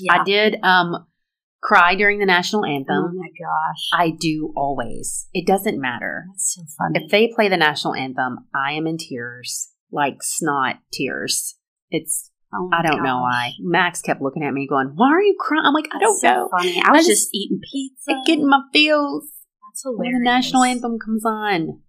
[0.00, 0.20] Yeah.
[0.20, 1.06] I did um
[1.62, 3.04] cry during the national anthem.
[3.10, 5.28] oh my gosh, I do always.
[5.32, 6.24] It doesn't matter.
[6.30, 7.04] that's so funny.
[7.04, 11.56] If they play the national anthem, I am in tears, like snot tears.
[11.90, 13.52] It's Oh I don't know why.
[13.60, 16.28] Max kept looking at me, going, "Why are you crying?" I'm like, I don't so
[16.28, 16.48] know.
[16.50, 16.82] Funny.
[16.84, 18.12] I was I just, just- eating pizza.
[18.12, 19.24] I get in my feels
[19.70, 20.12] That's hilarious.
[20.12, 21.80] when the national anthem comes on.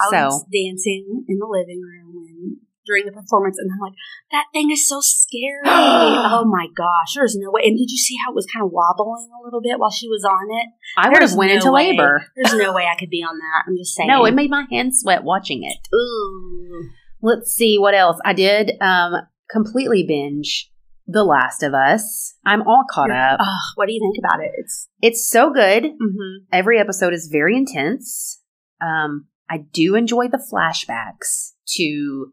[0.00, 2.56] I so was dancing in the living room and
[2.88, 3.92] during the performance, and I'm like,
[4.32, 5.60] that thing is so scary.
[5.66, 7.62] oh my gosh, there's no way.
[7.64, 10.08] And did you see how it was kind of wobbling a little bit while she
[10.08, 10.66] was on it?
[10.96, 11.90] I would have went no into way.
[11.90, 12.24] labor.
[12.34, 13.64] There's no way I could be on that.
[13.68, 14.08] I'm just saying.
[14.08, 15.78] No, it made my hands sweat watching it.
[15.94, 16.88] Ooh.
[17.20, 18.18] Let's see what else.
[18.24, 19.12] I did um
[19.50, 20.70] completely binge
[21.06, 22.34] The Last of Us.
[22.44, 23.40] I'm all caught up.
[23.40, 24.52] Ugh, what do you think about it?
[24.56, 25.84] It's It's so good.
[25.84, 26.44] mm-hmm.
[26.52, 28.42] Every episode is very intense.
[28.80, 32.32] Um, I do enjoy the flashbacks to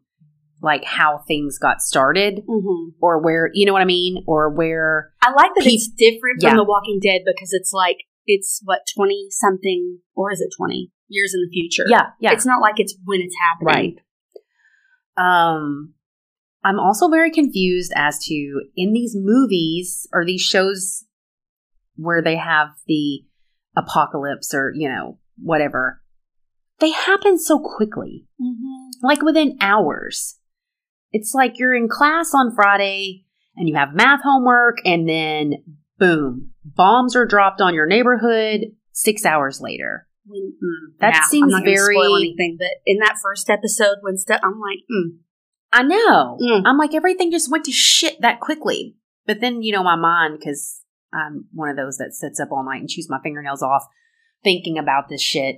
[0.66, 2.90] like how things got started Mm-hmm.
[3.00, 6.38] or where you know what I mean or where I like that Pe- it's different
[6.42, 6.50] Yeah.
[6.50, 10.90] from The Walking Dead because it's like it's what twenty something or is it twenty
[11.08, 11.84] years in the future?
[11.88, 13.96] yeah yeah It's not like it's when it's happening.
[13.96, 14.02] right.
[15.16, 15.94] Um,
[16.64, 18.34] I'm also very confused as to
[18.76, 21.04] in these movies or these shows
[21.94, 23.22] where they have the
[23.76, 26.02] apocalypse or you know whatever,
[26.80, 28.26] they happen so quickly.
[28.40, 29.06] Mm-hmm.
[29.06, 30.35] like within hours.
[31.16, 33.24] It's like you're in class on Friday
[33.56, 35.54] and you have math homework, and then
[35.98, 40.06] boom, bombs are dropped on your neighborhood six hours later.
[40.26, 44.40] When, mm, That seems I'm not very- anything, but in that first episode, when stuff,
[44.44, 45.18] I'm like, mm,
[45.72, 46.36] I know.
[46.38, 46.62] Mm.
[46.66, 48.96] I'm like, everything just went to shit that quickly.
[49.24, 50.82] But then, you know, my mind, because
[51.14, 53.84] I'm one of those that sits up all night and chews my fingernails off
[54.44, 55.56] thinking about this shit,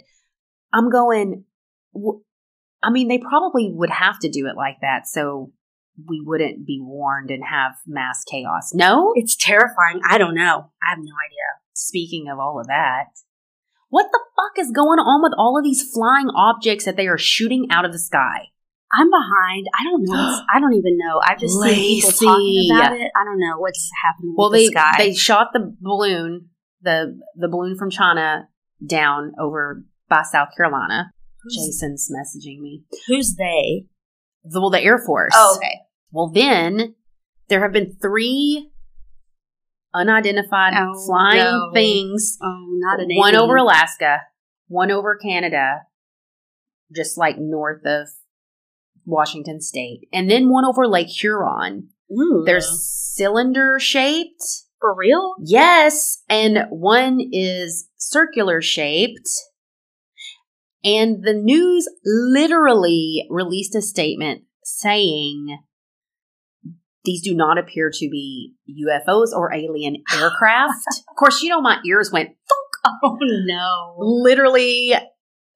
[0.72, 1.44] I'm going,
[1.94, 2.22] w-
[2.82, 5.52] I mean, they probably would have to do it like that so
[6.06, 8.72] we wouldn't be warned and have mass chaos.
[8.72, 9.12] No?
[9.16, 10.00] it's terrifying.
[10.08, 10.70] I don't know.
[10.82, 11.48] I have no idea.
[11.74, 13.06] Speaking of all of that,
[13.88, 17.18] what the fuck is going on with all of these flying objects that they are
[17.18, 18.48] shooting out of the sky?
[18.92, 19.66] I'm behind.
[19.78, 20.40] I don't know.
[20.54, 21.20] I don't even know.
[21.24, 23.10] I've just seen people talking about it.
[23.16, 24.94] I don't know what's happening Well, with they the sky.
[24.98, 26.50] they shot the balloon,
[26.82, 28.48] the the balloon from China
[28.86, 31.12] down over by South Carolina.
[31.50, 32.82] Jason's messaging me.
[33.06, 33.86] who's they?
[34.44, 35.32] The, well, the Air Force.
[35.34, 35.80] Oh, okay.
[36.10, 36.94] Well, then
[37.48, 38.70] There have been three
[39.94, 41.70] unidentified Oh, flying no.
[41.72, 42.36] things.
[42.42, 43.42] Oh, not an One alien.
[43.42, 44.20] over Alaska,
[44.68, 45.82] one over Canada,
[46.94, 48.08] just like north of
[49.04, 51.88] Washington State, and then one over Lake Huron.
[52.12, 52.42] Ooh.
[52.44, 54.42] They're cylinder shaped.
[54.80, 55.34] for real.
[55.42, 59.28] Yes, and one is circular shaped.
[60.84, 65.58] And the news literally released a statement saying
[67.04, 70.74] these do not appear to be UFOs or alien aircraft.
[71.08, 72.30] of course, you know my ears went
[73.02, 73.94] Oh no.
[73.98, 74.94] literally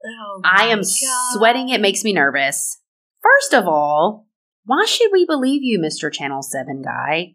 [0.05, 0.87] Oh, I am God.
[1.33, 1.69] sweating.
[1.69, 2.79] It makes me nervous.
[3.23, 4.27] First of all,
[4.65, 6.13] why should we believe you, Mr.
[6.13, 7.35] Channel 7 guy?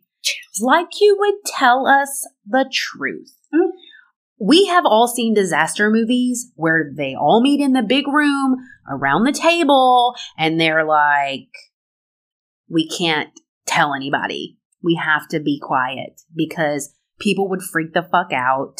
[0.59, 3.33] Like you would tell us the truth.
[3.55, 3.69] Mm.
[4.39, 8.57] We have all seen disaster movies where they all meet in the big room
[8.89, 11.49] around the table and they're like,
[12.69, 13.29] we can't
[13.65, 14.57] tell anybody.
[14.83, 18.75] We have to be quiet because people would freak the fuck out.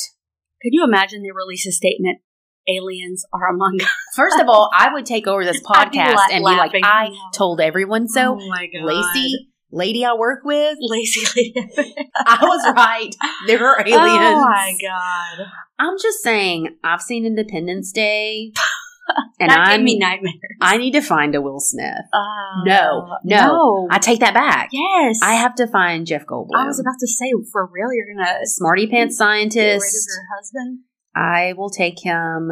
[0.62, 2.20] Could you imagine they release a statement?
[2.70, 3.88] Aliens are among us.
[4.16, 6.72] First of all, I would take over this I'd be podcast la- and be like.
[6.84, 8.38] I told everyone so.
[8.40, 11.54] oh my god, Lacey, lady I work with, Lacey.
[12.16, 13.10] I was right.
[13.48, 13.98] There are aliens.
[14.00, 15.46] Oh my god,
[15.80, 18.52] I'm just saying, I've seen Independence Day,
[19.40, 20.36] and gave me nightmares.
[20.62, 21.94] I need to find a Will Smith.
[22.14, 23.38] Uh, No, no.
[23.48, 23.88] no.
[23.92, 24.70] I take that back.
[24.72, 26.56] yes, I have to find Jeff Goldblum.
[26.58, 30.08] I was about to say, for real, you're gonna Smarty pants get rid of scientist.
[30.10, 30.80] your husband?
[31.16, 32.50] I will take him.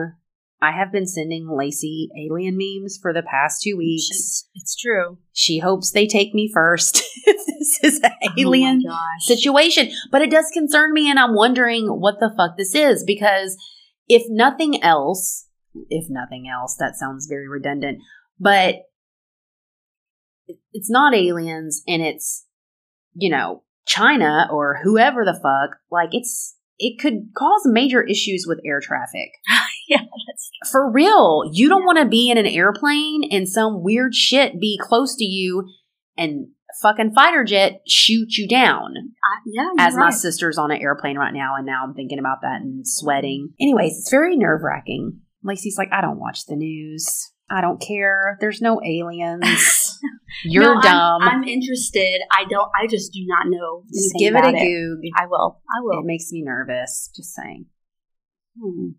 [0.62, 4.08] I have been sending Lacey alien memes for the past two weeks.
[4.10, 5.18] It's, it's true.
[5.34, 7.04] She hopes they take me first.
[7.26, 9.92] this is an oh alien Oh situation.
[10.12, 13.58] But it does concern me, and I'm wondering what the fuck this is because
[14.08, 15.48] if nothing else,
[15.90, 18.00] if nothing else, that sounds very redundant,
[18.40, 18.76] but
[20.74, 22.46] it's not aliens and it's,
[23.14, 25.80] you know, China or whoever the fuck.
[25.92, 29.32] Like, it's, it could cause major issues with air traffic.
[29.88, 30.06] yeah,
[30.72, 34.80] For real, you don't want to be in an airplane and some weird shit be
[34.82, 35.68] close to you
[36.18, 36.48] and
[36.82, 38.94] fucking fighter jet shoot you down.
[39.24, 39.70] I, yeah.
[39.80, 40.14] As my right.
[40.14, 43.54] sister's on an airplane right now, and now I'm thinking about that and sweating.
[43.60, 45.20] Anyways, it's very nerve wracking.
[45.44, 47.32] Lacey's like, I don't watch the news.
[47.50, 48.38] I don't care.
[48.42, 50.00] There's no aliens.
[50.44, 51.22] You're No, I'm- dumb.
[51.22, 52.20] I'm, interested.
[52.32, 52.70] I don't.
[52.80, 53.84] I just do not know.
[53.94, 55.00] Just give it a goog.
[55.16, 55.62] I will.
[55.70, 56.00] I will.
[56.00, 57.12] It makes me nervous.
[57.16, 57.68] Just saying.
[58.60, 58.90] Hmm.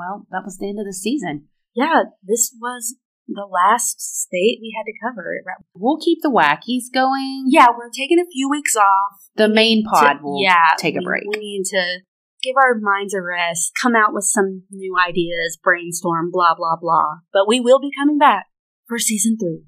[0.00, 1.48] Well, that was the end of the season.
[1.74, 2.96] Yeah, this was
[3.28, 5.42] the last state we had to cover.
[5.74, 7.44] We'll keep the wackies going.
[7.48, 9.20] Yeah, we're taking a few weeks off.
[9.36, 11.22] The main pod to- will yeah, take a we- break.
[11.28, 12.00] We need to
[12.42, 17.18] give our minds a rest, come out with some new ideas, brainstorm, blah blah blah.
[17.32, 18.46] But we will be coming back
[18.88, 19.64] for season three.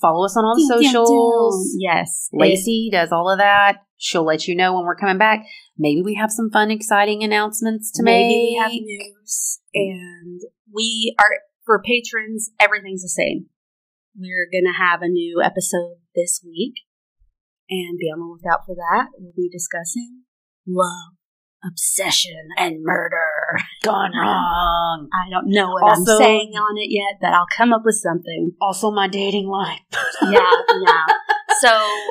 [0.00, 1.76] Follow us on all the socials.
[1.78, 3.78] Yes, Lacey does all of that.
[4.04, 5.46] She'll let you know when we're coming back.
[5.78, 8.50] Maybe we have some fun, exciting announcements to Maybe make.
[8.50, 10.40] we have news, and
[10.70, 12.50] we are for patrons.
[12.60, 13.46] Everything's the same.
[14.14, 16.74] We're gonna have a new episode this week,
[17.70, 19.06] and be on the lookout for that.
[19.18, 20.24] We'll be discussing
[20.66, 21.14] love,
[21.66, 23.58] obsession, and murder.
[23.82, 25.08] Gone wrong.
[25.14, 27.96] I don't know what Also- I'm saying on it yet, but I'll come up with
[27.96, 28.52] something.
[28.60, 29.80] Also, my dating life.
[30.22, 30.38] Yeah,
[30.86, 31.06] yeah.
[31.60, 31.70] So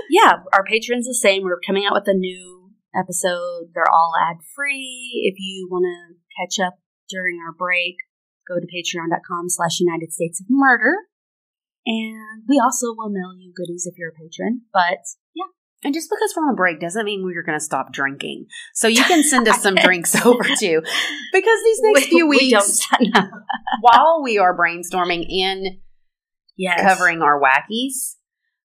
[0.09, 1.43] yeah, our patrons the same.
[1.43, 3.69] We're coming out with a new episode.
[3.73, 5.21] They're all ad free.
[5.31, 6.75] If you want to catch up
[7.09, 7.95] during our break,
[8.47, 10.95] go to patreon.com slash United States of Murder.
[11.85, 14.61] And we also will mail you goodies if you're a patron.
[14.71, 14.99] But
[15.35, 15.43] yeah.
[15.83, 18.45] And just because we're on break doesn't mean we're going to stop drinking.
[18.73, 20.81] So you can send us some drinks over too.
[21.33, 22.79] Because these next we, few we weeks,
[23.13, 23.31] don't
[23.81, 25.79] while we are brainstorming and
[26.55, 26.81] Yes.
[26.81, 28.15] covering our wackies,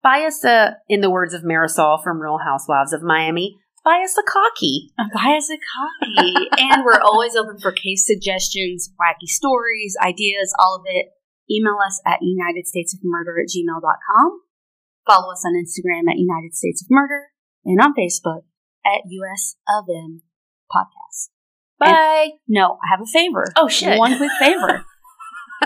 [0.03, 4.17] buy us a, in the words of Marisol from Real Housewives of Miami, buy us
[4.17, 4.91] a cocky.
[4.97, 6.33] Buy us a copy.
[6.57, 11.07] and we're always open for case suggestions, wacky stories, ideas, all of it.
[11.51, 14.41] Email us at United States of Murder at gmail.com.
[15.07, 17.29] Follow us on Instagram at United States of Murder
[17.65, 18.43] and on Facebook
[18.85, 20.21] at US of M
[20.71, 21.29] Podcast.
[21.79, 22.31] Bye.
[22.47, 23.45] No, I have a favor.
[23.55, 23.97] Oh, shit.
[23.97, 24.85] One quick favor.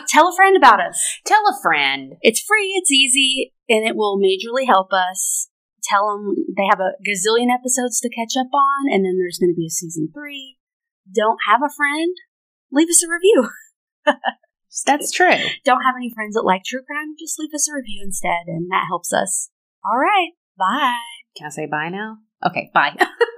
[0.08, 1.20] Tell a friend about us.
[1.26, 2.14] Tell a friend.
[2.22, 5.50] It's free, it's easy, and it will majorly help us.
[5.84, 9.52] Tell them they have a gazillion episodes to catch up on, and then there's going
[9.52, 10.58] to be a season three.
[11.14, 12.16] Don't have a friend?
[12.72, 13.50] Leave us a review.
[14.86, 15.36] That's true.
[15.64, 17.16] Don't have any friends that like true crime?
[17.20, 19.50] Just leave us a review instead, and that helps us.
[19.86, 20.32] All right.
[20.58, 20.98] Bye.
[21.38, 22.18] Can I say bye now?
[22.46, 22.96] Okay, bye.